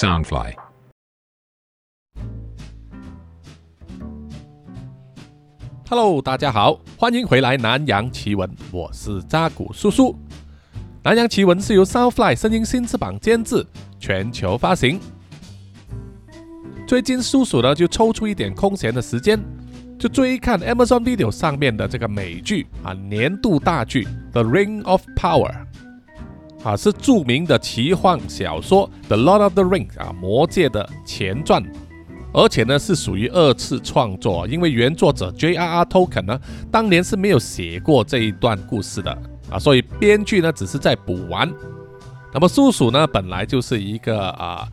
[0.00, 0.54] Soundfly。
[5.90, 10.12] Hello，大家好，欢迎回来《南洋奇闻》，我是扎古叔叔。
[11.02, 13.62] 《南洋奇闻》是由 Soundfly 声音新翅膀监制，
[13.98, 14.98] 全球发行。
[16.86, 19.38] 最近叔叔呢就抽出一点空闲的时间，
[19.98, 25.52] 就追看 Amazon Video 上面的这个美剧啊，年度大剧《The Ring of Power》
[26.62, 31.64] 啊，是著名的奇幻小说《The Lord of the Rings》啊，《魔戒》的前传。
[32.32, 35.84] 而且呢，是属于二次创作，因为原作者 J.R.R.
[35.86, 39.10] Tolkien 呢，当年是没有写过这一段故事的
[39.50, 41.52] 啊，所以编剧呢只是在补完。
[42.32, 44.68] 那么叔叔呢，本来就是一个啊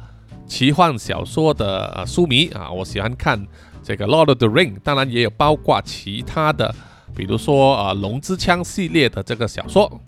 [0.46, 3.44] 奇幻小说的书迷啊，我喜欢看
[3.82, 6.76] 这个《Lord of the Ring》，当然也有包括其他的，
[7.16, 10.00] 比如说啊《龙之枪》系列的这个小说。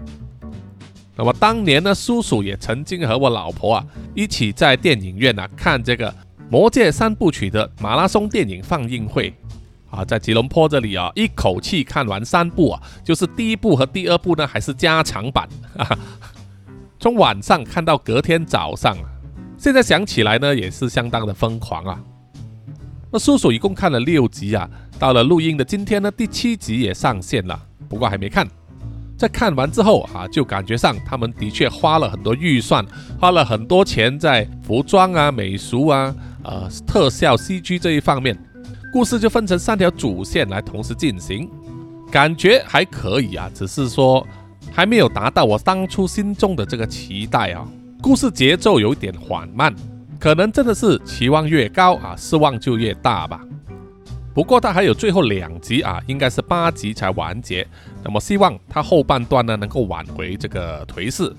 [1.20, 6.10] 那么当年呢，叔叔也曾经和我老婆啊一起在电影院啊看这个。
[6.52, 9.32] 《魔戒三部曲》的马拉松电影放映会
[9.92, 15.48] 啊，在吉隆坡这里啊，一口气看完三部啊，就是第一部和第二部呢，还是加长版，
[17.00, 18.98] 从晚上看到隔天早上。
[19.58, 22.02] 现在想起来呢，也是相当的疯狂啊。
[23.12, 28.48] 那叔叔一共看了六集啊，到了录音的今天呢，第七集也上线了，不过还没看。
[29.20, 32.86] 在看完之后啊，就感觉上他们的确花了很多预算，
[33.20, 36.16] 花了很多钱在服装啊、美术啊。
[36.42, 38.34] 呃，特效 CG 这一方面，
[38.94, 41.50] 故事就分成三条主线来同时进行，
[42.10, 44.26] 感觉还可以啊，只是说
[44.72, 47.68] 还没有达到我当初心中的这个期待啊。
[48.02, 49.76] 故事节奏有点缓慢，
[50.18, 53.42] 可能真的是期望越高啊，失望就越大吧。
[54.34, 57.68] 不过它还有最后两集啊，应该是八集才完结，
[58.04, 61.36] 那么希望它后半段呢能够挽回这个颓势。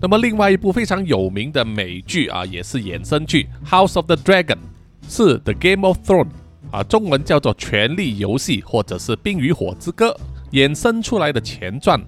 [0.00, 4.56] 那么，另外一部非常有名的美剧啊，也是衍生剧《House of the Dragon》，
[5.08, 6.26] 是《The Game of Thrones》
[6.70, 10.16] 啊，中文叫做《权力游戏》或者是《冰与火之歌》
[10.52, 12.00] 衍生出来的前传。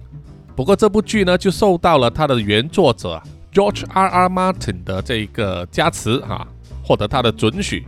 [0.55, 3.21] 不过这部剧呢，就受到了它的原作者
[3.51, 6.47] George R R Martin 的这个加持哈，
[6.81, 7.85] 获得他的准许。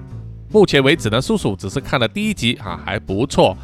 [0.53, 3.57] 目前为止呢，叔叔只是看了第一集啊，还不错。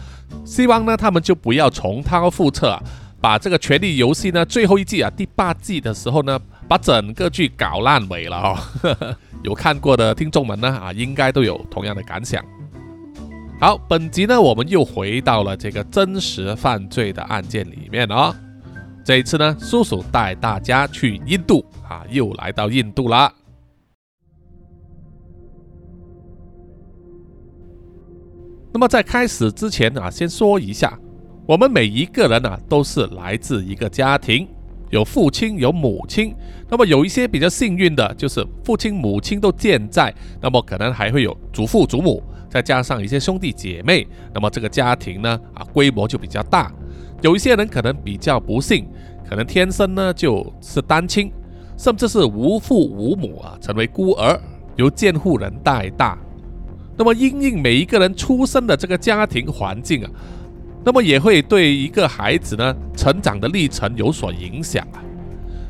[0.44, 2.82] 希望呢，他们就不要重蹈覆辙。
[3.22, 8.58] 把这个《权力游戏》呢，最后一季啊，第八季的时候呢，把整个剧搞烂尾了哦。
[9.44, 12.44] 有看过的听众们呢，啊，应该都有同样的感想。
[13.60, 18.34] 好，本集呢，我们又回到了这个真实犯罪的案件里面哦。
[19.06, 23.32] 这一次呢，叔叔带大家去印度啊，又来到印度啦。
[28.72, 30.98] 那么在开始之前啊，先说一下。
[31.48, 34.48] 我们每一个人呢，都是来自一个家庭，
[34.92, 36.36] 有父亲，有母亲。
[36.70, 44.08] 那么有一些比较幸运的，就是父亲、母亲都健在，那么可能还会有祖父、祖母，再加上一些兄弟姐妹。
[44.32, 46.72] 那么这个家庭呢，啊，规模就比较大。
[47.24, 48.88] 有一些人可能比较不幸，
[49.28, 51.32] 可能天生呢就是单亲，
[51.76, 54.40] 甚至是无父无母啊，成为孤儿，
[54.76, 56.16] 由监护人带大。
[57.00, 60.12] 那么因应每一个人出生的这个家庭环境啊。
[60.84, 65.00] 那么也会对一个孩子呢成长的历程有所影响啊。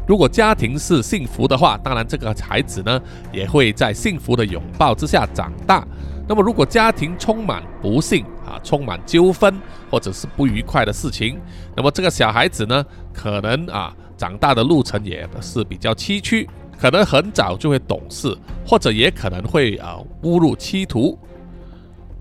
[0.07, 2.99] 如果家庭是幸福的话，当然这个孩子呢
[3.31, 5.87] 也会在幸福的拥抱之下长大。
[6.27, 9.55] 那么如果家庭充满不幸啊，充满纠纷
[9.89, 11.39] 或者是不愉快的事情，
[11.75, 16.47] 那么这个小孩子呢可能啊长大的路程也是比较崎岖，
[16.79, 18.33] 可能很早就会懂事，
[18.65, 21.19] 或者也可能会啊误入歧途。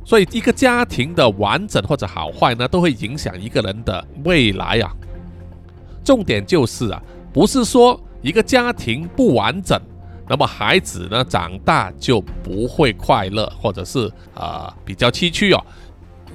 [0.04, 4.90] 所以，一个家庭的完整或者好坏呢，都会影响一个人的未来啊。
[6.02, 7.00] 重点就是啊，
[7.32, 9.78] 不是说一个家庭不完整，
[10.26, 15.62] 那么孩子呢长大就不会快乐，或者是啊比较崎岖哦。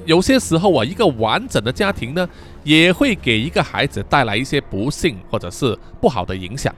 [0.05, 2.29] 有些时候啊，一个完整的家庭呢，
[2.63, 6.73] 也会给一个孩子带来一些不幸或者是不好的影响。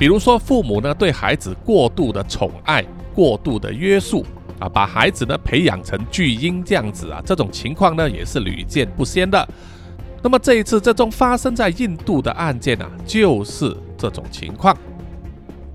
[0.00, 2.82] 比如说，父母呢对孩子过度的宠爱、
[3.14, 4.24] 过度的约束。
[4.58, 9.48] 啊，把孩子呢培养成巨婴这样子啊，这种情况呢也是屡见不鲜的。
[10.22, 14.76] 那么这一次这宗发生在印度的案件呢，就是这种情况。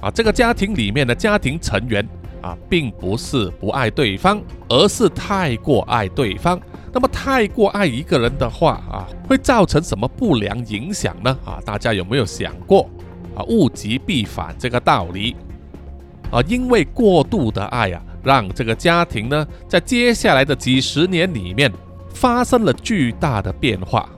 [0.02, 2.08] 啊，这个家庭里面的家庭成员
[2.42, 4.40] 啊，并不是不爱对方，
[4.70, 6.60] 而是太过爱对方。
[6.94, 11.36] 那么太过爱一个人的话啊，会造成什么不良影响呢？
[11.44, 12.88] 啊，大家有没有想过
[13.36, 15.36] 啊，物极必反这个道理？
[16.32, 18.02] 啊，因为过度的爱啊。
[18.26, 21.72] 让这个家庭呢，在接下来的几十年里面
[22.10, 24.10] 发生了巨大的变化，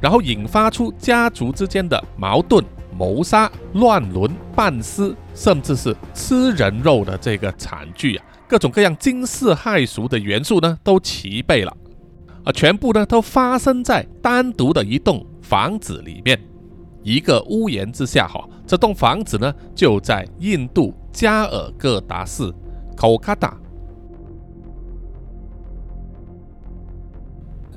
[0.00, 2.64] 然后引发出家族之间的矛盾、
[2.98, 11.72] 谋杀、乱伦半尸，甚至是吃人肉的这个惨剧啊，各种各样惊世骇俗的元素呢都齐备了，
[12.42, 16.36] 啊，全部呢都发生在单独的一栋房子里面，
[17.04, 18.44] 一个屋檐之下哈。
[18.66, 22.52] 这栋房子呢就在印度加尔各答市
[22.96, 23.56] 口卡达。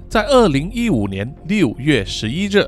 [0.10, 2.66] 在二零一五年六月十一日，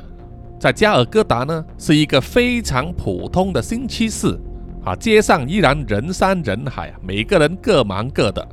[0.60, 4.38] 在加尔各答呢，是一个非常普通的星期四
[4.84, 8.46] 啊，街上依然人山人海，每个人各忙各的。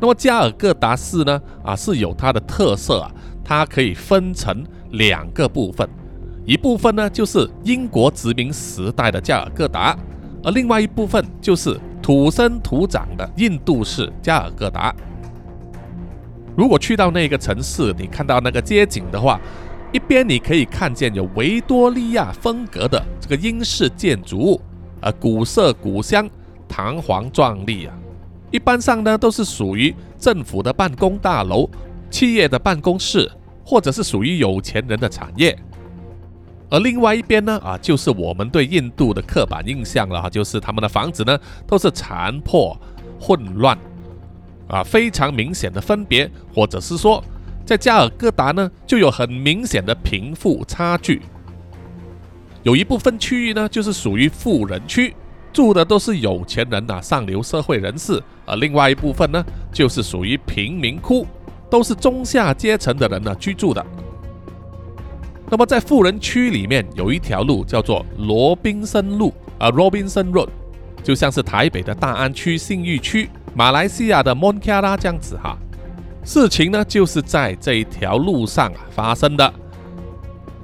[0.00, 3.10] 那么加尔各答市呢，啊是有它的特色啊，
[3.44, 5.88] 它可以分成两个部分，
[6.48, 9.94] 一部分呢就是英国殖民时代的加尔各答，
[10.42, 14.94] 而另外一部分就是土生土长的印度式加尔各答。
[16.56, 19.38] 如果去到那个城市，你看到那个街景的话，
[19.92, 24.60] 一边你可以看见有维多利亚风格的这个英式建筑物，
[25.02, 26.26] 啊，古色古香、
[26.66, 27.94] 堂皇壮丽啊。
[28.50, 31.68] 一般上呢，都是属于政府的办公大楼、
[32.10, 33.30] 企业的办公室，
[33.62, 35.54] 或者是属于有钱人的产业。
[36.70, 42.78] 而另外一边呢，啊，就是我们对印度的刻板印象了哈，就是他们的房子呢都是残破、
[43.20, 43.76] 混乱。
[44.68, 47.24] 啊，非常明显的分别，或者是说，
[47.64, 51.22] 在加尔各答呢，就有很明显的贫富差距。
[52.64, 55.14] 有一部分区域呢，就是属于富人区，
[55.54, 59.42] 住的都是有钱人呐，上流社会人士；而另外一部分呢，
[59.72, 61.26] 就是属于贫民窟，
[61.70, 63.82] 都是中下阶层的人呢居住的。
[65.50, 70.48] 那么在富人区里面，有一条路叫做罗宾森路啊，Robinson Road，
[71.02, 73.30] 就像是台北的大安区、信义区。
[73.54, 75.56] 马来西亚的蒙卡拉这样子哈，
[76.22, 79.54] 事情呢就是在这一条路上啊发生的。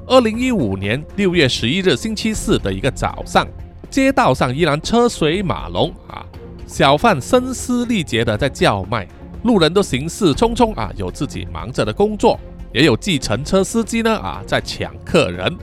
[0.07, 3.49] 二零一五年六月十一日星期四的一个早上，
[3.89, 6.25] 街道上依然车水马龙啊，
[6.67, 9.09] 小贩声嘶力竭的在叫卖，
[9.45, 12.39] 路人都行事匆匆啊，有自己忙着的工作，
[12.75, 15.57] 也有计程车司机呢啊在抢客人。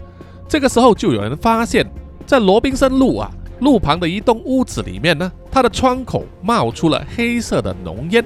[0.48, 1.86] 这个时候就有人发现，
[2.26, 3.30] 在罗宾森路啊。
[3.60, 8.26] 路旁的一栋屋子里面呢，它的窗口冒出了黑色的浓烟。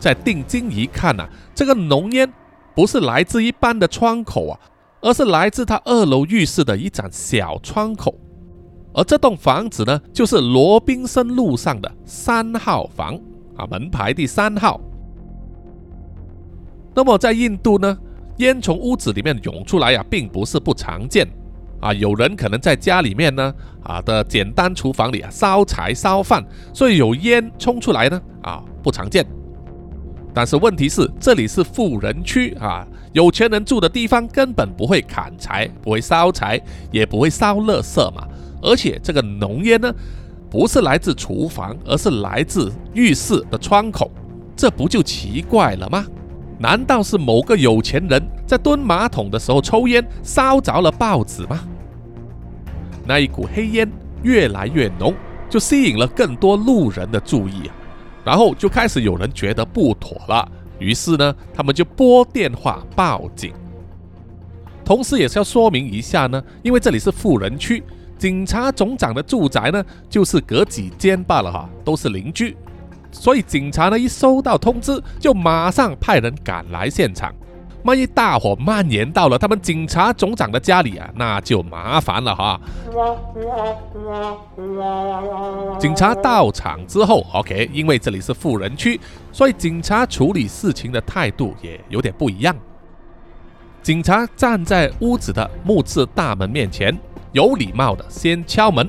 [0.00, 1.24] 再定睛一看呐，
[1.54, 2.28] 这个浓烟
[2.74, 4.58] 不是来自一般的窗口啊，
[5.00, 8.12] 而是来自他二楼浴室的一盏小窗口。
[8.92, 13.14] 而这栋房子呢，就是罗宾森路上的三号房
[13.56, 14.80] 啊，门牌第三号。
[16.98, 17.96] 那么在印度呢，
[18.38, 21.24] 烟从屋子里面涌出来呀，并不是不常见。
[21.78, 23.54] 啊，有人可能在家里面呢，
[23.84, 29.24] 啊的简单厨房里啊烧柴烧饭，所以有烟冲出来呢，啊不常见。
[30.34, 36.60] 但是问题是，这里是富人区啊，有钱人住的地方，根本不会砍柴，不会烧柴，
[36.90, 38.26] 也不会烧垃圾嘛。
[38.60, 39.94] 而且这个浓烟呢，
[40.50, 44.10] 不是来自厨房，而是来自浴室的窗口，
[44.56, 46.04] 这不就奇怪了吗？
[46.58, 51.60] 难道是某个有钱人在蹲马桶的时候抽烟烧着了报纸吗？
[53.06, 53.90] 那一股黑烟
[54.22, 55.14] 越来越浓，
[55.48, 57.74] 就吸引了更多路人的注意啊，
[58.24, 60.46] 然后就开始有人觉得不妥了，
[60.78, 63.52] 于是呢，他们就拨电话报警。
[64.84, 67.82] 同时也是要说明一下呢，因为这里是富人区，
[68.18, 72.56] 警察总长的住宅呢就是隔几间罢了哈，都是邻居。
[73.10, 77.34] 所以警察呢，一收到通知，就马上派人赶来现场。
[77.84, 82.60] 万一大火蔓延到了他们警察总长的家里啊，那就麻烦了哈。
[85.78, 89.00] 警察到场之后，OK，因为这里是富人区，
[89.32, 92.54] 所以警察处理事情的态度也有点不一样。
[93.80, 96.94] 警察站在屋子的木质大门面前，
[97.32, 98.86] 有礼貌的先敲门，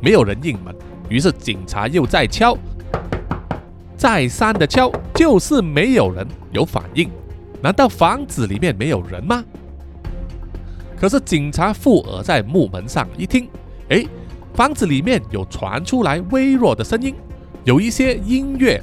[0.00, 0.72] 没有人应门。
[1.08, 2.56] 于是警察又在敲，
[3.96, 7.10] 再三的敲，就是没有人有反应。
[7.62, 9.44] 难道房子里面没有人吗？
[10.96, 13.48] 可是警察附耳在木门上一听，
[13.88, 14.04] 哎，
[14.54, 17.14] 房子里面有传出来微弱的声音，
[17.64, 18.82] 有一些音乐，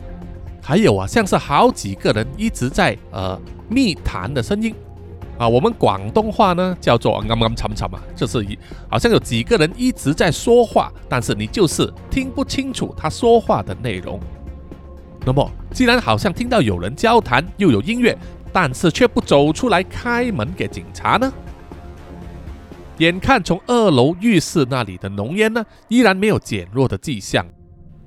[0.61, 4.73] 还有啊，像是好几个人一直在呃密谈的声音。
[5.43, 8.57] 啊，我们广东话呢叫做“啱啱沉沉”啊，就是一
[8.89, 14.17] 好像有几个人一直在说话，但是你就是听不清楚他说话的内容。
[15.25, 18.17] 那么，既然好像听到有人交谈，又有音乐，
[18.53, 21.29] 但是却不走出来开门给警察呢？
[22.99, 27.45] 眼看从二楼浴室那里的浓烟呢，依然没有减弱的迹象，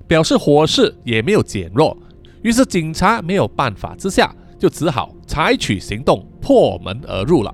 [0.06, 1.94] 表示火势也没有减弱。
[2.40, 6.26] 于是警察没有办法之下，就只好采取行动。
[6.40, 7.52] 破门而入了。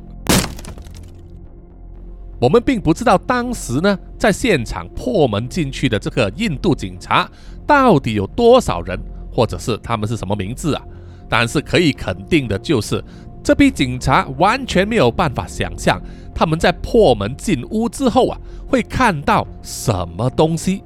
[2.39, 7.27] 我们并不知道当时呢，在现场破门进去的这个印度警察
[7.67, 9.01] 到底有多少人，
[9.33, 10.83] 或者是他们是什么名字啊？
[11.27, 13.03] 但是可以肯定的就是，
[13.43, 15.99] 这批警察完全没有办法想象
[16.35, 20.83] 他们在破门进屋之后啊，会看到什么东西。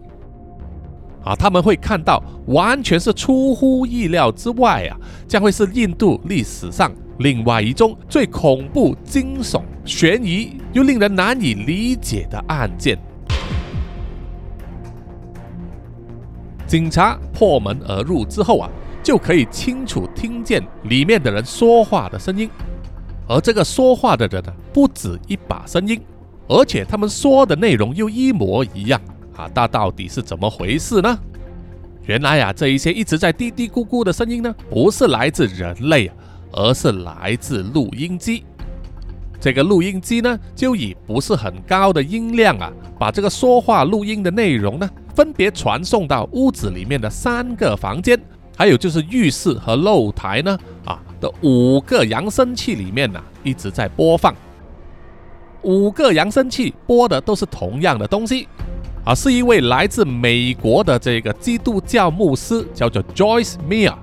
[1.26, 12.96] 啊，他们会看到完全是出乎意料之外啊，将会是印度历史上另外一宗最恐怖、惊悚、悬疑又令人难以理解的案件。
[16.64, 18.70] 警察破门而入之后啊，
[19.02, 22.48] 就可以清楚听见里面的人说话的声音，
[23.28, 26.00] 而这个说话的人呢，不止一把声音，
[26.46, 29.00] 而且他们说的内容又一模一样。
[29.36, 31.18] 啊，那到底是怎么回事呢？
[32.04, 36.10] 原来啊，这一些一直在嘀嘀咕咕的声音呢，不是来自人类，
[36.52, 38.44] 而是来自录音机。
[39.40, 48.18] 这个录音机呢，就以不是很高的音量啊，把这个说话录音的内容呢，分别传送到屋子里面的三个房间，
[48.56, 54.34] 还有就是浴室和露台呢，啊的五个扬声器里面呢，一直在播放。
[55.62, 58.48] 五个扬声器播的都是同样的东西。
[59.06, 63.94] 啊，是一位来自美国的这个基督教牧师，叫做 Joyce Meyer。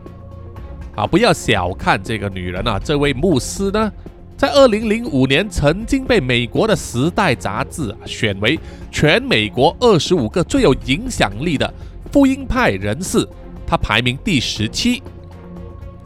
[0.95, 3.91] 啊，不要小看这个女人啊，这位牧师呢，
[4.37, 8.57] 在二零零五年曾经被美国的《时代》杂志选为
[8.91, 11.73] 全美国二十五个最有影响力的
[12.09, 13.27] 福音派人士，
[13.67, 15.03] 他排名第十七。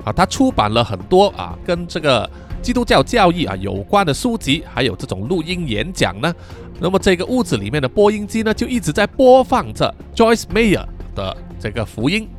[0.03, 2.27] 啊，他出版了很多啊，跟这个。
[2.59, 6.33] 基督教教义啊有关的书籍，还有这种录音演讲呢。
[6.79, 12.29] 那么这个屋子里面的播音机呢，就一直在播放着 Joyce Meyer 的这个福音，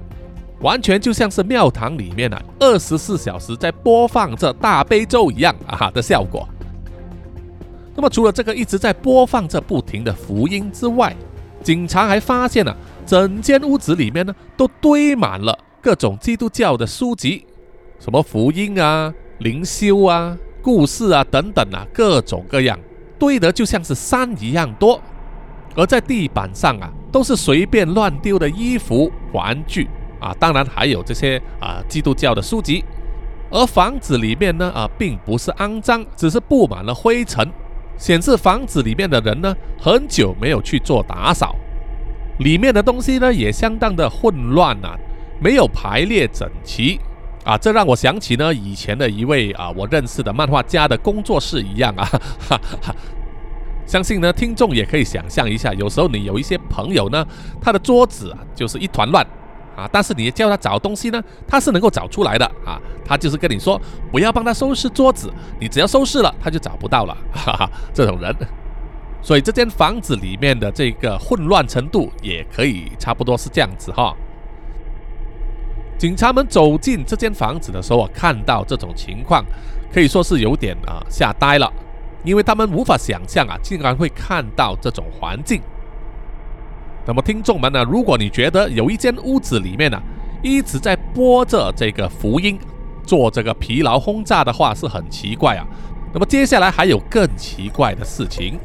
[0.60, 6.48] 完全就像是庙堂里面啊二十四小时在播放着大悲咒一样啊的效果。
[7.96, 11.16] 那么除了这个一直在播放着不停的福音之外，
[11.62, 17.44] 警察还发现了整间屋子里面呢都堆满了各种基督教的书籍，
[17.98, 19.12] 什么福音啊。
[19.38, 22.76] 灵修啊，故事啊，等等啊，各种各样
[23.18, 25.00] 堆得就像是山一样多。
[25.76, 29.86] 而在地板上啊，都是随便乱丢的衣服、玩具
[30.20, 32.84] 啊，当然还有这些啊基督教的书籍。
[33.50, 37.48] 而房子里面呢啊，并不是肮脏，只是布满了灰尘，
[37.96, 41.54] 显示房子里面的人呢很久没有去做打扫。
[42.40, 44.96] 里面的东西呢也相当的混乱啊，
[45.40, 46.98] 没有排列整齐。
[47.48, 52.04] 啊，这让我想起呢以前的一位啊我认识的漫画家的工作室一样啊，
[52.46, 52.94] 哈哈。
[53.86, 57.26] 相信呢听众也可以想象一下，有时候你有一些朋友呢，
[57.58, 59.26] 他的桌子啊就是一团乱
[59.74, 63.80] 啊，但是你叫他找东西呢，他是能够找出来的啊，他就是跟你说
[64.12, 68.36] 不要帮他收拾桌子，你只要收拾了他就找不到了，哈哈，这种人。
[69.22, 74.14] 所以这间房子里面的这个混乱程度也可以差不多是这样子哈。
[75.98, 79.44] 警察们走进这间房子的时候啊，看到这种情况，
[79.92, 81.70] 可以说是有点啊吓呆了，
[82.22, 85.60] 因为他们无法想象啊，竟然会看到这种环境。
[87.04, 90.00] 那么，听众们呢，如果你觉得有一间屋子里面呢
[90.40, 92.56] 一直在播着这个福音，
[93.04, 95.66] 做这个疲劳轰炸的话，是很奇怪啊。
[96.12, 98.56] 那么，接下来还有更奇怪的事情。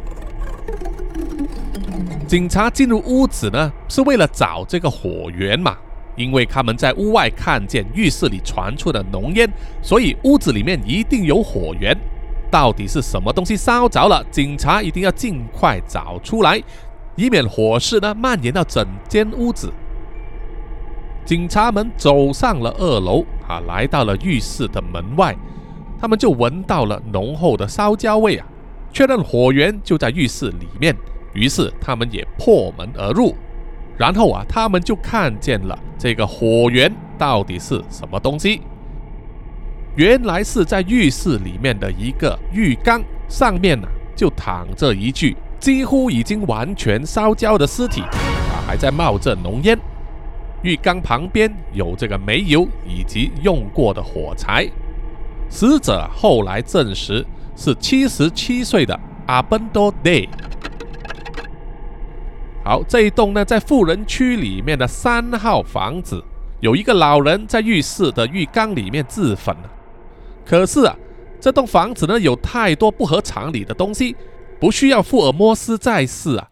[2.27, 5.75] 警察进入屋子呢，是为了找这个火源嘛？
[6.15, 9.49] 因为他们在屋外看见浴室里传出的浓烟，
[9.81, 11.95] 所以屋子里面一定有火源。
[12.51, 14.23] 到底是什么东西烧着了？
[14.29, 16.61] 警察一定要尽快找出来，
[17.15, 19.73] 以免火势呢蔓延到整间屋子。
[21.25, 25.35] 警察们走上了二楼，啊，来到了浴室的门外，
[25.99, 28.45] 他们就闻到了浓厚的烧焦味啊，
[28.91, 30.95] 确认火源就在浴室里面，
[31.33, 33.33] 于是他们也破门而入。
[33.97, 38.61] 然后啊，他们就看见了这个火源到底是什么东西。
[39.95, 49.77] 原来是在浴室里面的一个浴缸上面呢，就躺着一具几乎已经完全烧焦的尸体，啊，还在冒着浓烟。
[50.63, 54.67] 浴缸旁边有这个煤油以及用过的火柴。
[55.49, 57.23] 死者后来证实
[57.55, 60.27] 是七十七岁的阿本多 Day。
[62.63, 66.23] 好，这一栋呢，在富人区里面的三号房子，
[66.61, 69.53] 有一个老人在浴室的浴缸里面自焚。
[70.45, 70.95] 可是啊，
[71.41, 74.15] 这栋房子呢，有太多不合常理的东西，
[74.61, 76.47] 不需要福尔摩斯在世啊，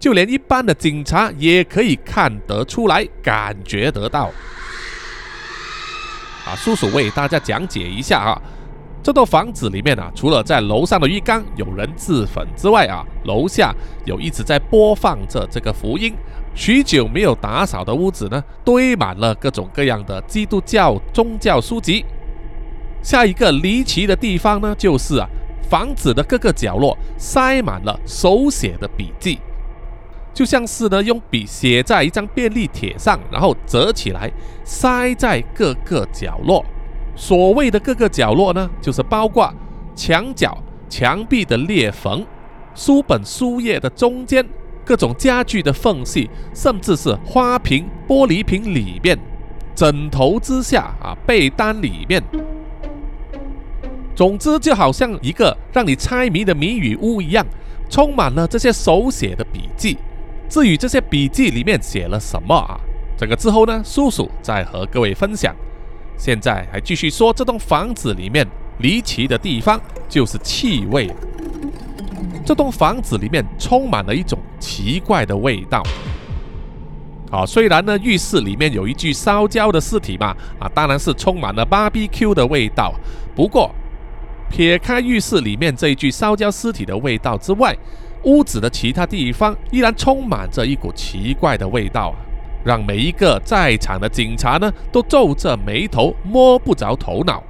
[0.00, 4.32] 就连一般的警察也可以看得出来，感觉得到。
[6.44, 8.42] 啊，叔叔为大家讲解一下啊，
[9.02, 16.14] 这栋房子里面啊，除了在楼上的浴缸有人自焚之外啊，楼下有一直在播放着这个福音。
[16.54, 22.04] 许久没有打扫的屋子呢，堆满了各种各样的基督教宗教书籍。
[23.02, 25.26] 下一个离奇的地方呢，就是啊，
[25.68, 29.40] 房子的各个角落塞满了手写的笔记，
[30.32, 34.30] 就像是呢用笔写在一张便利贴上，然后折起来
[34.62, 36.64] 塞在各个角落。
[37.14, 39.52] 所谓的各个角落呢，就是包括
[39.94, 40.56] 墙角、
[40.88, 42.26] 墙壁的裂缝、
[42.74, 44.44] 书本书页的中间、
[44.84, 49.18] 各种家具的缝隙，甚至是花瓶、玻璃瓶里面、
[49.74, 52.22] 枕头之下啊、被单里面。
[54.14, 57.46] 总之，就好像一个让你猜谜的谜语屋一样，
[57.88, 59.98] 充满了这些手写的笔记。
[60.48, 62.78] 至于这些笔记里面写了什么啊，
[63.16, 65.54] 这个之后呢，叔叔再和各位分享。
[66.24, 68.46] 现在还继续说这栋房子里面
[68.78, 71.10] 离奇的地方，就是气味。
[72.46, 75.82] 这栋房子里面充满了一种奇怪的味道。
[77.28, 80.28] 啊，虽然呢浴室里面有一具烧焦的尸体嘛，
[80.60, 82.94] 啊，当然是充满了 BBQ 的味道。
[83.34, 83.74] 不过，
[84.48, 87.76] 撇开浴室里面这一具烧焦尸体的味道之外，
[88.22, 92.14] 屋子的其他地方依然充满着一股奇怪的味道，
[92.64, 97.42] 让每一个在场的警察呢都皱着眉头，摸不着头脑。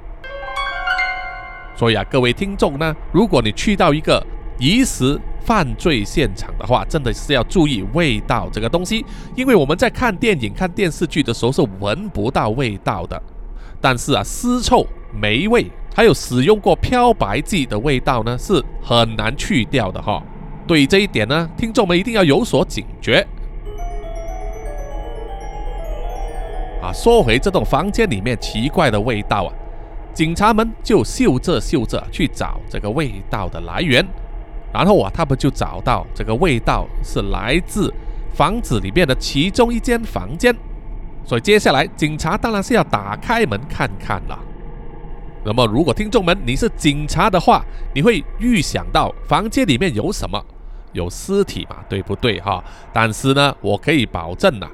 [1.75, 4.25] 所以啊，各位听众呢，如果你去到一个
[4.59, 9.05] 疑似犯罪现场的话，真的是要注意味道这个东西，
[9.35, 13.21] 因为我们在看电影、看电视剧的时候是闻不到味道的，
[13.81, 15.69] 但是啊，尸臭、霉味。
[15.95, 20.23] 还有使用过漂白剂的味道呢，是很难去掉的哈。
[20.65, 23.23] 对于这一点呢，听众们一定要有所警觉。
[26.83, 29.49] 啊，说回这栋房间里面奇怪的味道啊，
[30.13, 34.05] 警察们就嗅着嗅着去找这个味道的来源，
[34.73, 37.93] 然后啊，他们就找到这个味道是来自
[38.35, 40.53] 房子里面的其中一间房间。
[41.25, 44.37] 所以接下来警察当然是要打开门看看了。
[45.45, 50.43] 那么，如果听众们你是警察的话，你会预想到房间里面有什么？
[50.91, 52.61] 有尸体嘛，对不对哈？
[52.91, 54.67] 但是呢，我可以保证呐，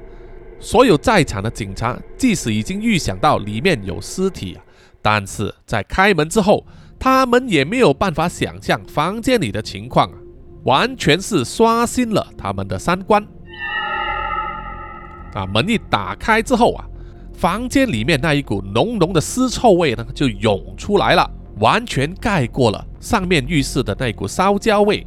[0.60, 4.58] 所有在场的警察，即使已经预想到里面有尸体，
[5.00, 6.64] 但是在开门之后，
[6.98, 10.10] 他们也没有办法想象房间里的情况，
[10.64, 13.26] 完全是刷新了他们的三观。
[15.34, 16.86] 啊，门一打开之后啊。
[17.32, 21.26] 房间里面那一股浓浓的尸臭味呢，就涌出来了，
[21.58, 25.06] 完全盖过了上面浴室的那股烧焦味。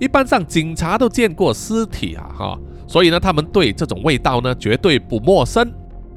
[0.00, 5.70] 一般上警察都见过尸体啊，哈，所以呢，他们对这种味道呢绝对不陌生，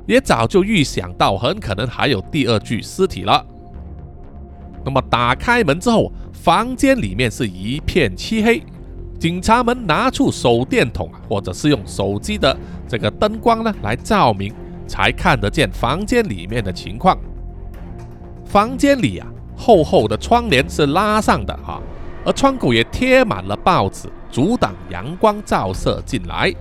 [0.05, 3.45] 也早就预想到很可能还有第二具尸体了。
[4.85, 8.63] 那么打开门之后，房间里面是一片漆黑，
[9.19, 12.55] 警察们拿出手电筒啊，或者是用手机的
[12.87, 14.53] 这个灯光呢来照明。
[14.89, 17.15] 才看得见房间里面的情况。
[18.43, 21.79] 房间里啊，厚厚的窗帘是拉上的哈，
[22.25, 26.53] 而窗口也贴满了报纸，阻挡阳光照射进来。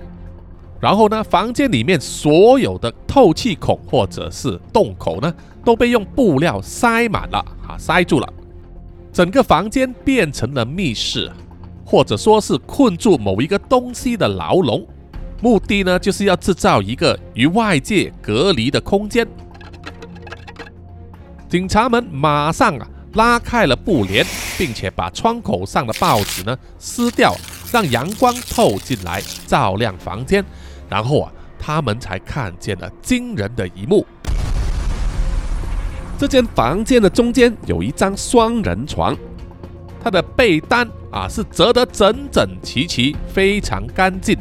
[0.79, 5.33] 然后呢，房间里面所有的透气孔或者是洞口呢，
[5.65, 8.33] 都被用布料塞满了啊，塞住了。
[9.11, 11.29] 整个房间变成了密室，
[11.83, 14.87] 或者说是困住某一个东西的牢笼。
[15.41, 19.27] 目的呢，就是要制造一个与外界隔离的空间。
[21.49, 24.25] 警察们马上啊拉开了布帘，
[24.57, 27.35] 并且把窗口上的报纸呢撕掉，
[27.71, 30.43] 让阳光透进来，照亮房间。
[30.89, 34.05] 然后啊，他们才看见了惊人的一幕：
[36.17, 39.15] 这间房间的中间有一张双人床，
[40.03, 44.37] 它的被单啊是折得整整齐齐，非常干净。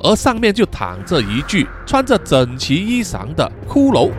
[0.00, 4.12] 而上面就躺着一具穿着整齐衣裳的骷髅，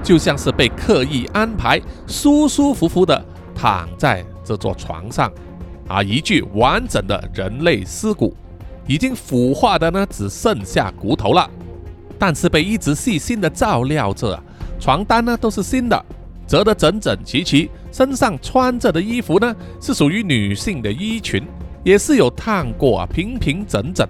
[0.00, 5.30] 就像是被刻意安排，舒舒服服的躺在这座床上。
[5.88, 8.34] 啊，一具完整的人类尸骨，
[8.86, 11.50] 已经腐化的呢，只剩下骨头了。
[12.18, 14.42] 但是被一直细心的照料着，
[14.80, 16.04] 床单呢都是新的，
[16.46, 17.70] 折得整整齐齐。
[17.92, 21.42] 身上穿着的衣服呢，是属于女性的衣裙。
[21.84, 24.04] 也是有烫过啊，平平整整。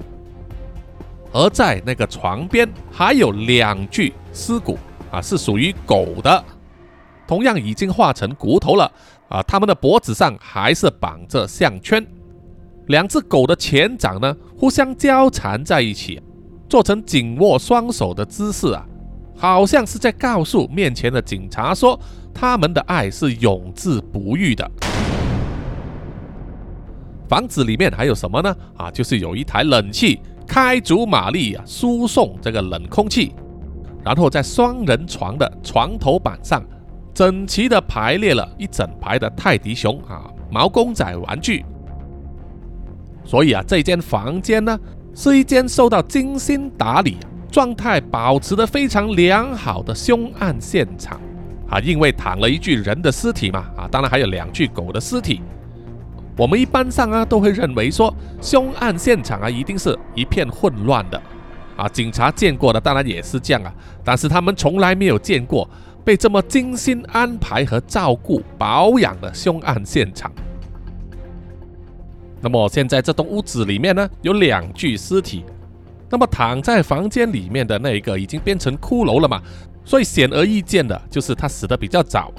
[1.31, 4.79] 而在那个床边还有两具尸骨
[5.11, 6.43] 啊，是属于狗的，
[7.27, 8.91] 同样已经化成骨头了
[9.29, 9.43] 啊。
[9.43, 12.07] 他们的脖子上还是绑着项圈，
[12.87, 16.21] 两只狗的前掌呢互相交缠在一起，
[16.69, 18.87] 做成紧握双手的姿势啊。
[19.37, 21.99] 好像是在告诉面前的警察说，
[22.33, 24.71] 他们的爱是永志不渝的。
[27.29, 28.57] 房子里面还有什么呢？
[28.77, 33.35] 啊，就是有一台冷气，开足马力啊，输送这个冷空气。
[34.03, 36.65] 然后在双人床的床头板上，
[37.17, 41.65] 整齐的排列了一整排的泰迪熊啊，毛公仔玩具。
[43.25, 44.79] 所以啊，这间房间呢，
[45.15, 47.17] 是一间受到精心打理、
[47.51, 51.19] 状态保持得非常良好的凶案现场
[51.71, 51.81] 啊。
[51.81, 55.41] 因为躺了一具人的尸体嘛，啊，当然还有两具狗的尸体。
[56.37, 61.19] 我们一般上啊，都会认为说，凶案现场啊，一定是一片混乱的
[61.79, 61.89] 啊。
[61.89, 63.73] 警察见过的当然也是这样啊，
[64.05, 65.67] 但是他们从来没有见过
[66.07, 70.31] 被这么精心安排和照顾保养的凶案现场。
[72.41, 75.45] 那么现在这栋屋子里面呢，有两具尸体，
[76.09, 79.43] 那么躺在房间里面的那一个已经变成骷髅了嘛，
[79.85, 82.33] 所以显而易见的就是他死的比较早。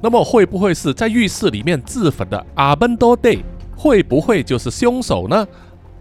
[0.00, 3.44] 那么会不会是在浴室里面自焚的阿本多蒂
[3.76, 5.46] 会不会就是凶手呢？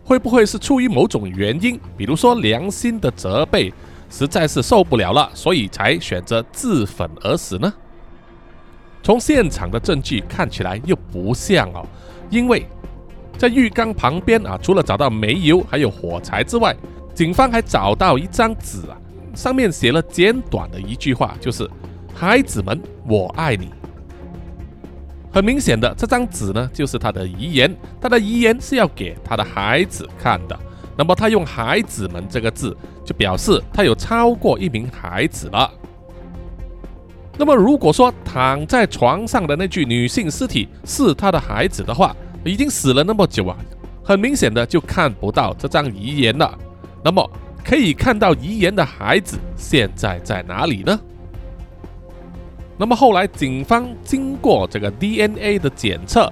[0.05, 3.73] 会不会是出于某种原因，比如说良心的责备，
[4.13, 7.73] 实在是受不了了，所以才选择自焚而死呢？
[9.01, 11.83] 从现场的证据看起来又不像哦，
[12.29, 12.67] 因为
[13.39, 16.75] 在浴缸旁边啊，除了找到煤油还有火柴之外，
[17.15, 18.95] 警方还找到一张纸啊，
[19.33, 21.67] 上面写了简短的一句话，就是
[22.13, 23.71] “孩子们，我爱你”。
[25.33, 27.75] 很明显的，这张纸呢，就是他的遗言。
[27.99, 30.57] 他的遗言是要给他的孩子看的。
[30.97, 35.71] 那么他用“孩子们”这个字，就表示他有超过一名孩子了。
[37.37, 43.57] 那么如果说躺在床上的那具女性尸体是他的孩子的话，已经死了那么久啊，
[44.03, 46.55] 很明显的就看不到这张遗言了。
[47.03, 47.27] 那么
[47.63, 50.99] 可以看到遗言的孩子现在在哪里呢？
[52.77, 56.31] 那么后来，警方经过这个 DNA 的检测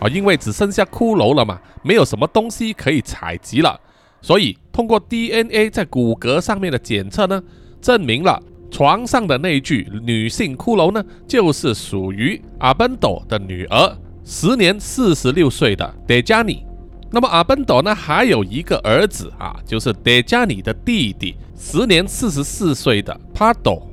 [0.00, 3.78] 啊，因为只剩下骷髅了嘛，没有什么东西可以采集了，
[4.24, 7.42] 所以通过 DNA 在骨骼上面的检测呢，
[7.82, 16.64] 证明了床上的那具女性骷髅呢，就是属于阿本朵的女儿，时年四十六岁的德加尼。
[17.10, 23.86] 那么阿本朵呢，还有一个儿子啊，就是德加尼的弟弟，时年四十四岁的帕斗。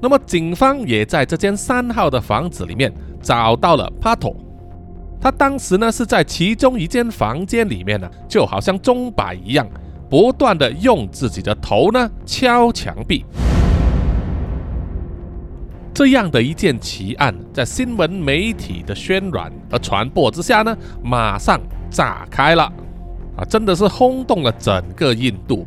[0.00, 4.34] 那么，警方也在这间三号的房子里面找到了帕托。
[5.22, 9.64] 他当时呢是在其中一间房间里面呢，就好像钟摆一样，
[10.10, 13.24] 不断的用自己的头呢敲墙壁。
[15.94, 22.64] 这样的一件奇案，在新闻媒体的渲染和传播之下呢，马上炸开了
[23.36, 23.44] 啊！
[23.44, 25.64] 真的是轰动了整个印度，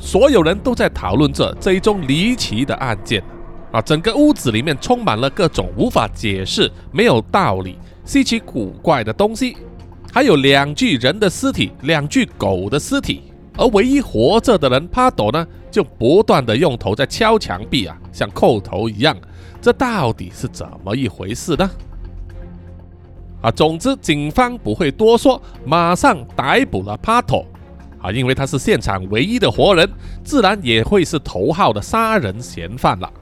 [0.00, 3.22] 所有人都在讨论这这一宗离奇的案件。
[3.70, 9.56] 啊，整个屋子里面充满了各种无法解释、没有道理、稀奇古怪的东西，
[10.12, 13.24] 还有两具人的尸体，两具狗的尸体，
[13.58, 19.14] 而唯一活着的人帕朵呢，就不断的用头在敲墙壁啊，像叩头一样。
[19.60, 21.68] 这到底是怎么一回事呢？
[23.42, 27.44] 啊，总之警方不会多说，马上逮捕了帕朵。
[28.00, 29.90] 啊，因为他是现场唯一的活人，
[30.22, 33.12] 自然也会是头号的杀人嫌犯了。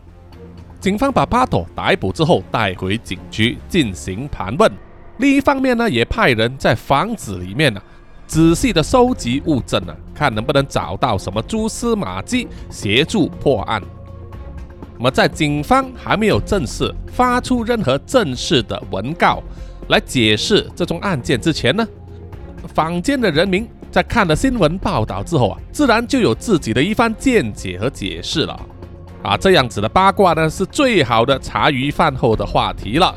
[0.84, 4.70] 警方把帕托逮捕之后带回警局进行盘问，
[5.16, 7.80] 另一方面呢，也派人在房子里面呢
[8.26, 13.82] 仔细的收集物证呢，看能不能找到什么蛛丝马迹，协助破案。
[14.98, 19.42] 那么在警方还没有正式发出任何正式的文告
[19.88, 21.88] 来解释这宗案件之前呢，
[22.74, 28.60] 坊间的人民在看了新闻报道之后啊，自然就有自己的一番见解和解释了。
[29.24, 33.14] 啊，这样子的八卦呢，是最好的茶余饭后的话题了。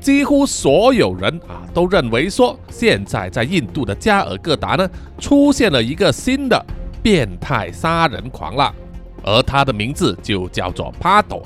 [0.00, 6.64] 几乎所有人啊，都认为说，现在在印度的加尔各答呢，出现了一个新的
[7.02, 8.74] 变态杀人狂了，
[9.22, 11.42] 而他的名字就叫做帕托。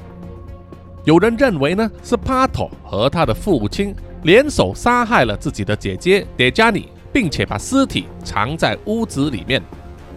[1.03, 9.61] 有人认为呢，是帕托和他的父亲联手杀害了自己的姐姐德加尼，并且把尸体藏在屋子里面。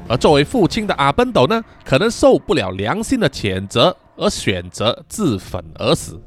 [0.07, 6.19] 而作为父亲的阿奔斗呢，可能受不了良心的谴责，而选择自焚而死。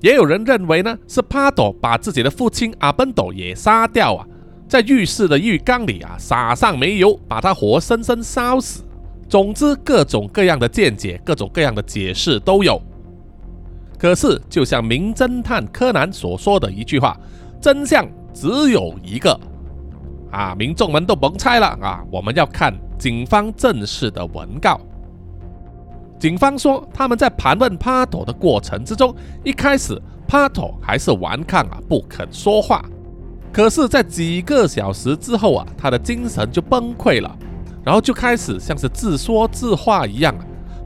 [0.00, 4.26] 也有人认为呢，是帕朵把自己的父亲阿奔斗也杀掉啊，
[4.68, 8.82] 在浴室的浴缸里啊撒上煤油，把他活生生烧死。
[9.28, 12.80] 总之，各种各样的见解，各种各样的解释都有。
[13.98, 17.18] 可是，就像名侦探柯南所说的一句话
[17.60, 19.38] ：“真相只有一个。”
[20.36, 20.54] 啊！
[20.54, 22.04] 民众们都甭猜了啊！
[22.10, 24.78] 我们要看警方正式的文告。
[26.18, 32.84] 警方说，他们在盘问帕朵的过程之中，一开始帕朵还是顽抗啊，不肯说话。
[33.50, 37.34] 可是，在几个小时之后啊，他的精神就崩溃了，
[37.82, 40.34] 然后就开始像是自说自话一样，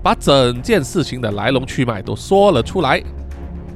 [0.00, 3.02] 把整件事情的来龙去脉都说了出来，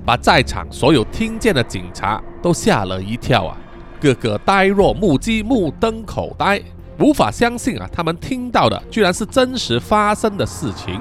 [0.07, 3.57] 把在场所有听见的警察都吓了一跳啊，
[4.01, 6.61] 个个呆若木鸡，目瞪口呆，
[6.99, 11.01] 无法相信啊，他们听到的居然是真实发生的事情。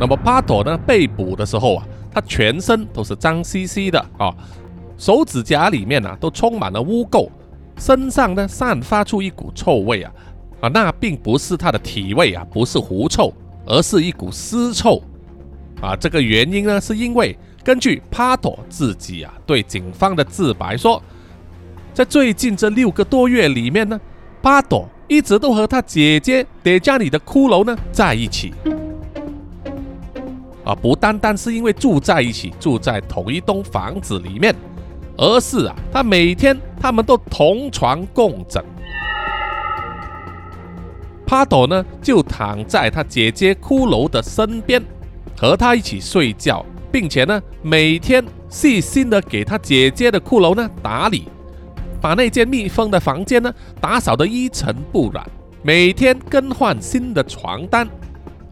[0.00, 0.76] 那么巴朵呢？
[0.78, 4.34] 被捕的时候啊，他全身都是脏兮兮的啊，
[4.96, 7.28] 手指甲里面呢都充满了污垢，
[7.76, 10.12] 身上呢散发出一股臭味啊
[10.60, 13.32] 啊，那并不是他的体味啊，不是狐臭，
[13.64, 15.00] 而是一股尸臭
[15.80, 15.94] 啊。
[15.94, 21.02] 这个原因呢，是因为根据帕朵自己啊对警方的自白说，
[21.94, 24.00] 在最近这六个多月里面呢，
[24.42, 28.52] 帕朵一直都和他姐姐德加里的骷髅呢在一起。
[30.64, 34.54] 啊，不单单是因为住在一起，住在同一栋房子里面，
[35.16, 38.64] 而是啊，他每天他们都同床共枕。
[41.26, 44.82] 帕朵呢，就躺在他姐姐骷髅的身边，
[45.36, 51.26] 和他一起睡觉，并且呢，每天细心的给他姐姐的骷髅呢打理，
[52.00, 55.26] 把那间密封的房间呢打扫得一尘不染，
[55.62, 57.88] 每天更换新的床单，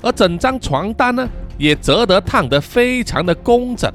[0.00, 1.28] 而整张床单呢。
[1.58, 3.92] 也折得烫得非常的工整，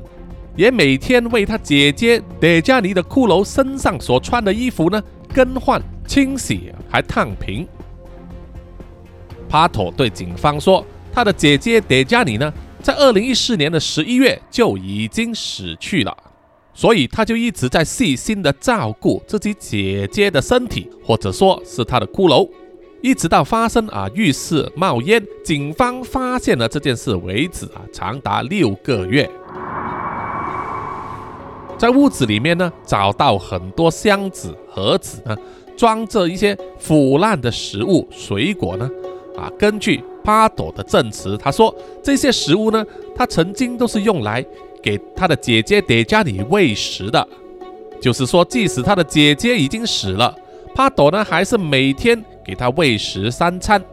[0.55, 5.01] 也每天为他姐姐德加尼的骷髅身上所穿的衣服呢
[5.33, 7.67] 更换、清洗，还烫平。
[9.49, 12.53] 帕托对警方说，他的姐姐德加尼呢，
[12.85, 16.15] 在二零一四年的十一月就已经死去了，
[16.71, 22.47] 所以他就一直在细心的照顾自己姐姐的身体，或者说是他的骷髅。
[23.01, 29.27] 一直到发生啊浴室冒烟，警方发现了这件事为止啊，长达六个月。
[31.79, 35.35] 在屋子里面呢，找到很多箱子、盒子呢，
[35.75, 38.87] 装着一些腐烂的食物、水果呢。
[39.35, 42.83] 啊，根据巴朵的证词，他说这些食物呢，
[43.15, 44.43] 他曾经都是用来
[44.81, 47.25] 给他的姐姐德加里喂食的。
[48.01, 50.35] 就是说，即使他的姐姐已经死了，
[50.73, 52.21] 帕朵呢，还是每天。
[52.45, 53.83] 给他喂食三餐，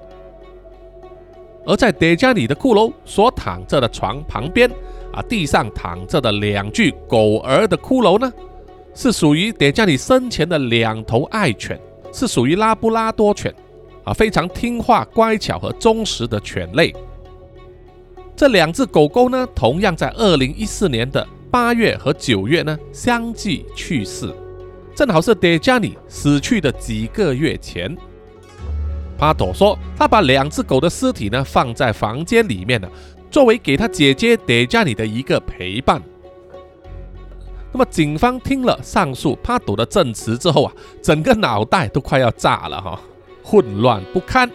[1.64, 4.70] 而在德加里的骷髅所躺着的床旁边，
[5.10, 8.30] 啊，地上躺着的两具狗儿的骷髅呢，
[8.94, 11.80] 是属于德加里生前的两头爱犬，
[12.12, 13.50] 是属于拉布拉多犬，
[14.04, 16.94] 啊，非常听话、乖巧和忠实的犬类。
[18.34, 24.34] 这两只狗狗呢，同样在二零一四年的八月和九月呢，相继去世，
[24.94, 27.96] 正好是德加里死去的几个月前。
[29.18, 32.88] 帕朵说，他把两只狗的尸体呢放在房间里面呢，
[33.30, 36.02] 作为给他姐姐德加里的一个陪伴。
[37.70, 43.00] 那么，警方听了上述帕朵的证词之后啊，整个脑袋都快要炸了哈，
[43.42, 44.50] 混乱不堪，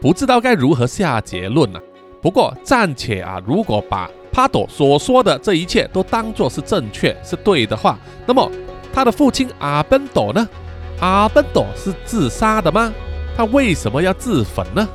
[0.00, 1.80] 不知道该如何下结论呢。
[2.20, 8.50] 不过暂且啊，如果把帕朵所说的这一切都当作是正确是对的话，那么
[8.92, 10.48] 他的父亲阿本朵呢？
[11.00, 12.92] 阿本朵是自杀的吗？
[13.36, 14.88] 他为什么要自焚呢？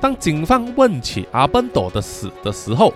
[0.00, 2.92] 当警方问起阿本朵的死的时候，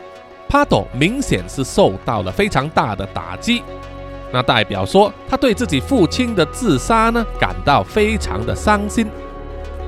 [0.49, 3.63] 帕朵明显是受到了非常大的打击。
[4.33, 9.07] 那代表说他对自己父亲的自杀呢感到非常的伤心。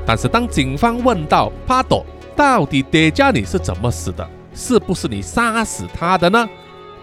[0.06, 2.04] 但是当警方问到帕朵
[2.36, 6.46] 到底德加里是怎么死的，是不是你杀死他的呢？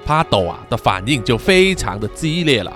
[0.06, 2.71] 帕朵啊的反应就非常的激烈了，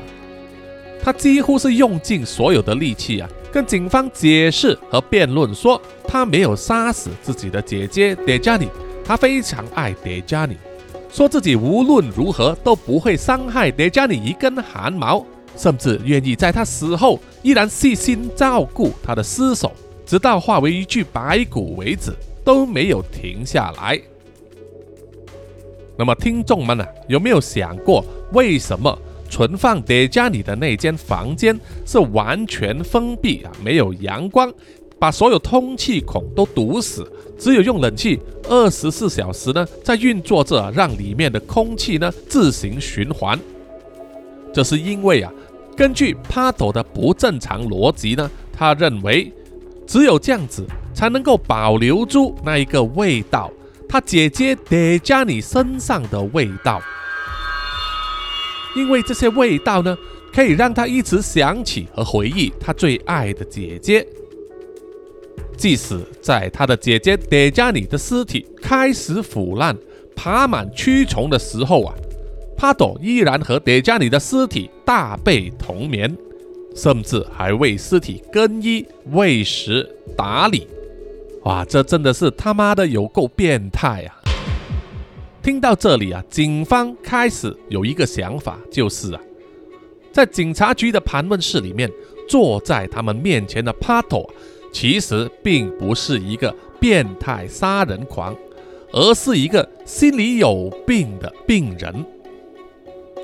[1.04, 3.30] 他几乎是用尽所有的力气啊。
[3.52, 8.68] 跟警方解释和辩论说，他没有杀死自己的姐姐德加尼，
[9.04, 10.58] 他非常爱德加尼，
[11.12, 19.72] 说自己无论如何都不会伤害德加里一根汗毛，甚至愿意在他死后依然细心照顾他的尸首，
[20.06, 22.14] 直到化为一具白骨为止，
[22.44, 24.00] 都没有停下来。
[25.98, 28.98] 那么，听众们呢，有没有想过为什么？
[29.28, 34.54] 存放德加里的那间房间是完全封闭啊，没有阳光，
[34.98, 37.06] 把所有通气孔都堵死，
[37.38, 43.40] 只有用冷气二十四小时呢在运作着，让里面的空气呢自行循环。
[44.54, 45.32] 这是因为啊，
[45.76, 49.32] 根据帕朵的不正常逻辑呢，他认为
[49.86, 53.52] 只有这样子才能够保留住那一个味道，
[53.90, 56.82] 他姐姐德加你身上的味道。
[58.76, 59.98] 因为这些味道呢，
[60.34, 64.08] 可以让他一直想起和回忆他最爱的姐姐。
[65.58, 69.76] 即使在他的姐姐德加尼的尸体开始腐烂、
[70.16, 71.94] 爬满蛆虫的时候啊，
[72.58, 76.16] 帕朵依然和德加尼的尸体大被同眠，
[76.76, 80.68] 甚至还为尸体更衣、喂食、打理。
[81.44, 84.16] 哇，这真的是他妈的有够变态啊！
[85.42, 89.22] 听到这里啊，警方开始有一个想法，就是啊，
[90.12, 91.90] 在警察局的盘问室里面，
[92.28, 94.28] 坐在他们面前的帕托。
[94.76, 98.36] 其实并不是一个变态杀人狂，
[98.92, 102.06] 而是一个心里有病的病人。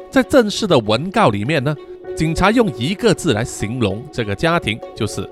[0.10, 1.76] 在正式的文告里面呢，
[2.16, 5.30] 警察用一个字来形容这个家庭，就是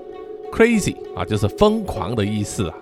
[0.52, 2.74] crazy 啊，就是疯狂的意思啊。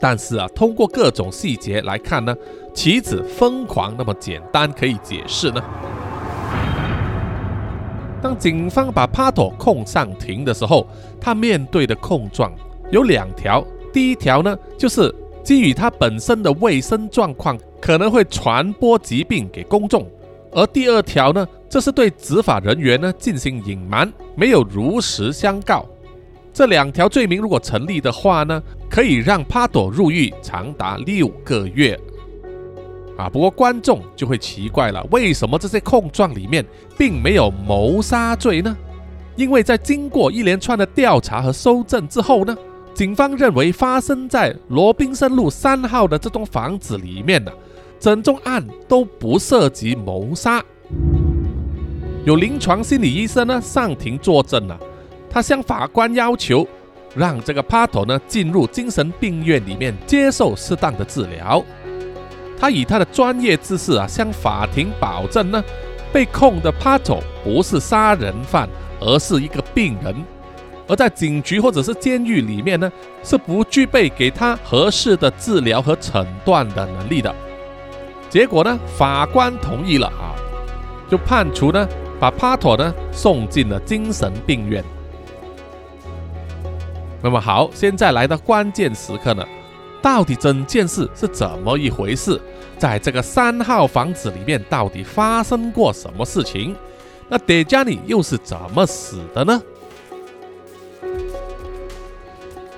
[0.00, 2.34] 但是啊，通过各种细节来看呢，
[2.72, 5.62] 岂止疯狂那么简单可以解释呢？
[8.22, 10.86] 当警方把帕托控上庭的时候，
[11.20, 12.52] 他面对的控状
[12.92, 13.62] 有两条。
[13.92, 20.02] 第一条呢，就是基于他本身的卫生状况可能会传播疾病给公众；
[20.52, 25.84] 而第二条呢，这是对执法人员呢进行隐瞒，没有如实相告。
[26.54, 31.98] 这两条罪名如果成立的话呢，可以让帕朵入狱长达六个月。
[33.22, 36.64] 啊，不过观众就会奇怪了，为什么这些控状里面
[36.98, 38.76] 并没有谋杀罪呢？
[39.36, 42.56] 因为在经过一连串的调查和搜证之后呢，
[42.92, 47.52] 警方认为发生在罗宾森路三号的这栋房子里面呢，
[48.00, 50.60] 整宗案都不涉及谋杀。
[52.24, 54.76] 有临床心理医生呢上庭作证了，
[55.30, 56.66] 他向法官要求
[57.14, 61.64] 让这个帕托呢进入精神病院里面接受适当的治疗。
[62.62, 65.64] 他以他的专业知识啊，向法庭保证呢，
[66.12, 68.68] 被控的 Pato 不是杀人犯，
[69.00, 70.14] 而是一个病人，
[70.86, 72.88] 而在警局或者是监狱里面呢，
[73.24, 77.34] 是不具备给他合适的治疗和诊断的能力的。
[78.30, 80.38] 结果呢，法官同意了啊，
[81.10, 81.84] 就判处呢，
[82.20, 84.84] 把帕托呢送进了精神病院。
[87.20, 89.44] 那么好，现在来到关键时刻呢。
[90.02, 92.38] 到底整件事是怎么一回事？
[92.76, 96.74] 在这个三号房子里面，到底发生过什么事情？
[97.28, 99.62] 那德加尼又是怎么死的呢？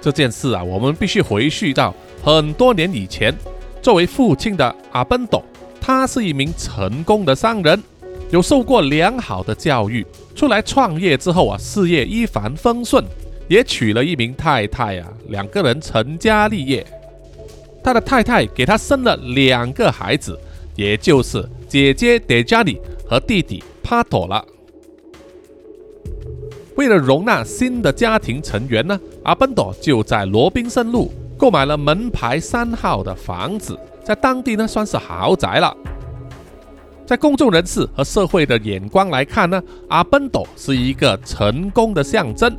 [0.03, 3.35] 这件事啊，我们必须回去到很多年以前。
[3.81, 5.43] 作为父亲的阿奔斗，
[5.81, 7.83] 他是一名成功的商人，
[8.31, 10.07] 有受过良好的教育。
[10.35, 13.03] 出来创业之后啊，事业一帆风顺，
[13.49, 16.87] 也娶了一名太太啊，两个人成家立业。
[17.85, 20.41] 他的太太给他生了两个孩子，
[20.75, 24.43] 也就是姐姐德加里和弟弟帕托了。
[26.77, 35.77] 为了容纳新的家庭成员呢，阿奔朵就在罗宾森路购买了门牌三号的房子，在当地呢算是豪宅了。
[37.05, 42.51] 在公众人士和社会的眼光来看呢，阿奔朵是一个成功的象征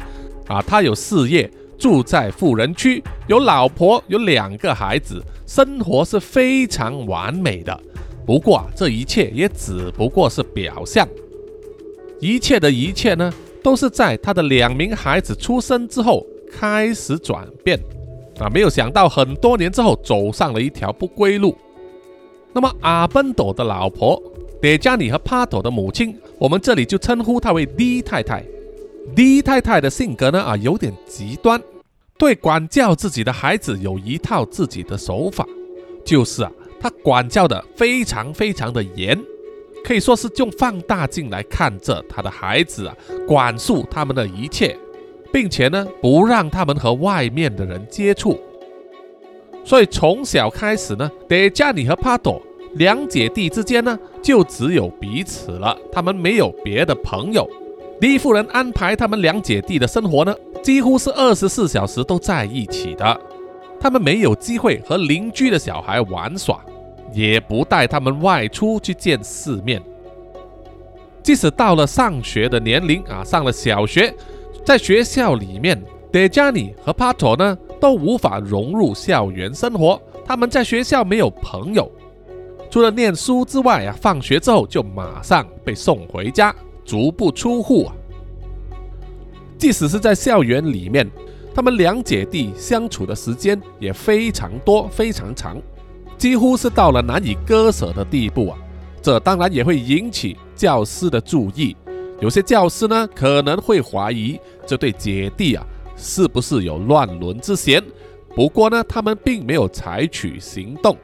[0.48, 1.50] 啊，他有事业。
[1.78, 7.78] 住在富人区，有老婆，有两个孩子，生活是非常完美的。
[8.26, 11.08] 不过啊，这一切也只不过是表象。
[12.20, 17.80] 一切的一切呢，都是在他的两名孩子出生之后开始转变。
[18.40, 21.56] 啊，没有想到很多年之后走上了一条不归路。
[22.52, 24.22] 那么阿奔朵的老婆
[24.62, 28.44] 德加尼和帕朵的母亲，我们这里就称呼她为 D 太太。
[29.14, 31.62] D 太太的性格呢啊，有点极端，
[32.18, 35.46] 对管教自己的孩子有一套自己的手法，
[36.04, 39.22] 就是啊，她管教的非常非常的严，
[39.84, 44.78] 可以说是用放大镜来看着她的孩子啊，管束他们的一切，
[45.32, 48.40] 并且呢，不让他们和外面的人接触。
[49.64, 52.42] 所以从小开始呢，德加尼和帕朵
[52.74, 57.50] 两姐弟之间呢，就只有彼此了，他们没有别的朋友。
[58.02, 63.22] 李夫人安排他们两姐弟的生活呢，几乎是二十四小时都在一起的。
[63.80, 66.60] 他们没有机会和邻居的小孩玩耍，
[67.14, 69.82] 也不带他们外出去见世面。
[71.24, 74.14] 即使到了上学的年龄啊，上了小学，
[74.66, 80.00] 在学校里面，德加尼和帕托呢都无法融入校园生活。
[80.26, 81.90] 他们在学校没有朋友，
[82.70, 86.54] 除了念书之外啊，放学之后就马上被送回家。
[86.86, 87.96] 足不出户啊！
[89.58, 91.10] 即使是在校园里面，
[91.54, 95.58] 他们两姐弟相处的时间也非常多、非常长，
[96.18, 98.58] 几乎是到了难以割舍的地步啊！
[99.02, 101.76] 这当然也会引起教师的注意，
[102.20, 105.66] 有些教师呢可能会怀疑这对姐弟啊
[105.96, 107.84] 是不是有乱伦之嫌。
[108.36, 110.98] 不过呢，他们并没有采取行动，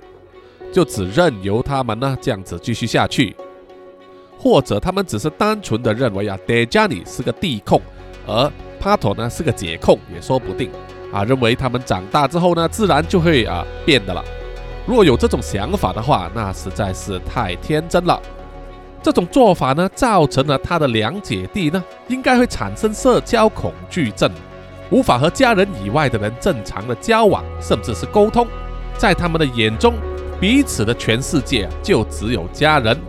[0.74, 3.36] 就只任由他们呢这样子继续下去，
[4.42, 7.80] 或者他们只是单纯的认为啊 dejai 是个地控，
[8.26, 10.72] 而 Pato 呢是个解控，也说不定
[11.14, 11.24] 啊。
[11.24, 14.24] 认为他们长大之后呢，自然就会啊变的了。
[14.88, 18.20] 如果有这种想法的话，那实在是太天真了。
[19.04, 24.28] 这种做法呢，造成了他的两姐弟呢，应该会产生社交恐惧症。
[24.90, 28.48] 无法和家人以外的人正常的交往，甚至是沟通，
[28.98, 29.94] 在他们的眼中，
[30.40, 33.00] 彼此的全世界就只有家人。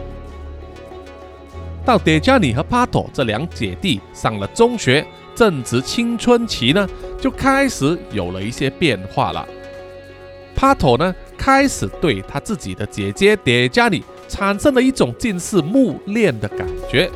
[1.84, 5.04] 到 Dejani 和 Pato 这两姐弟上了中学，
[5.34, 6.88] 正值青春期呢，
[7.20, 9.46] 就开始有了一些变化了。
[10.56, 17.10] Pato 呢，开始对他自己的姐姐 Dejani 产生了一种近似慕恋的感觉，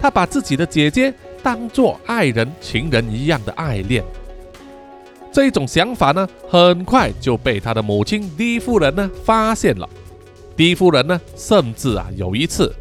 [0.00, 1.14] 他把自己的姐姐。
[1.40, 4.04] 当做爱人、情人一样的爱恋，
[5.32, 9.88] 这一种想法呢，很快就被他的母亲狄夫人呢发现了。
[10.56, 12.74] 狄夫人呢，甚至啊有一次，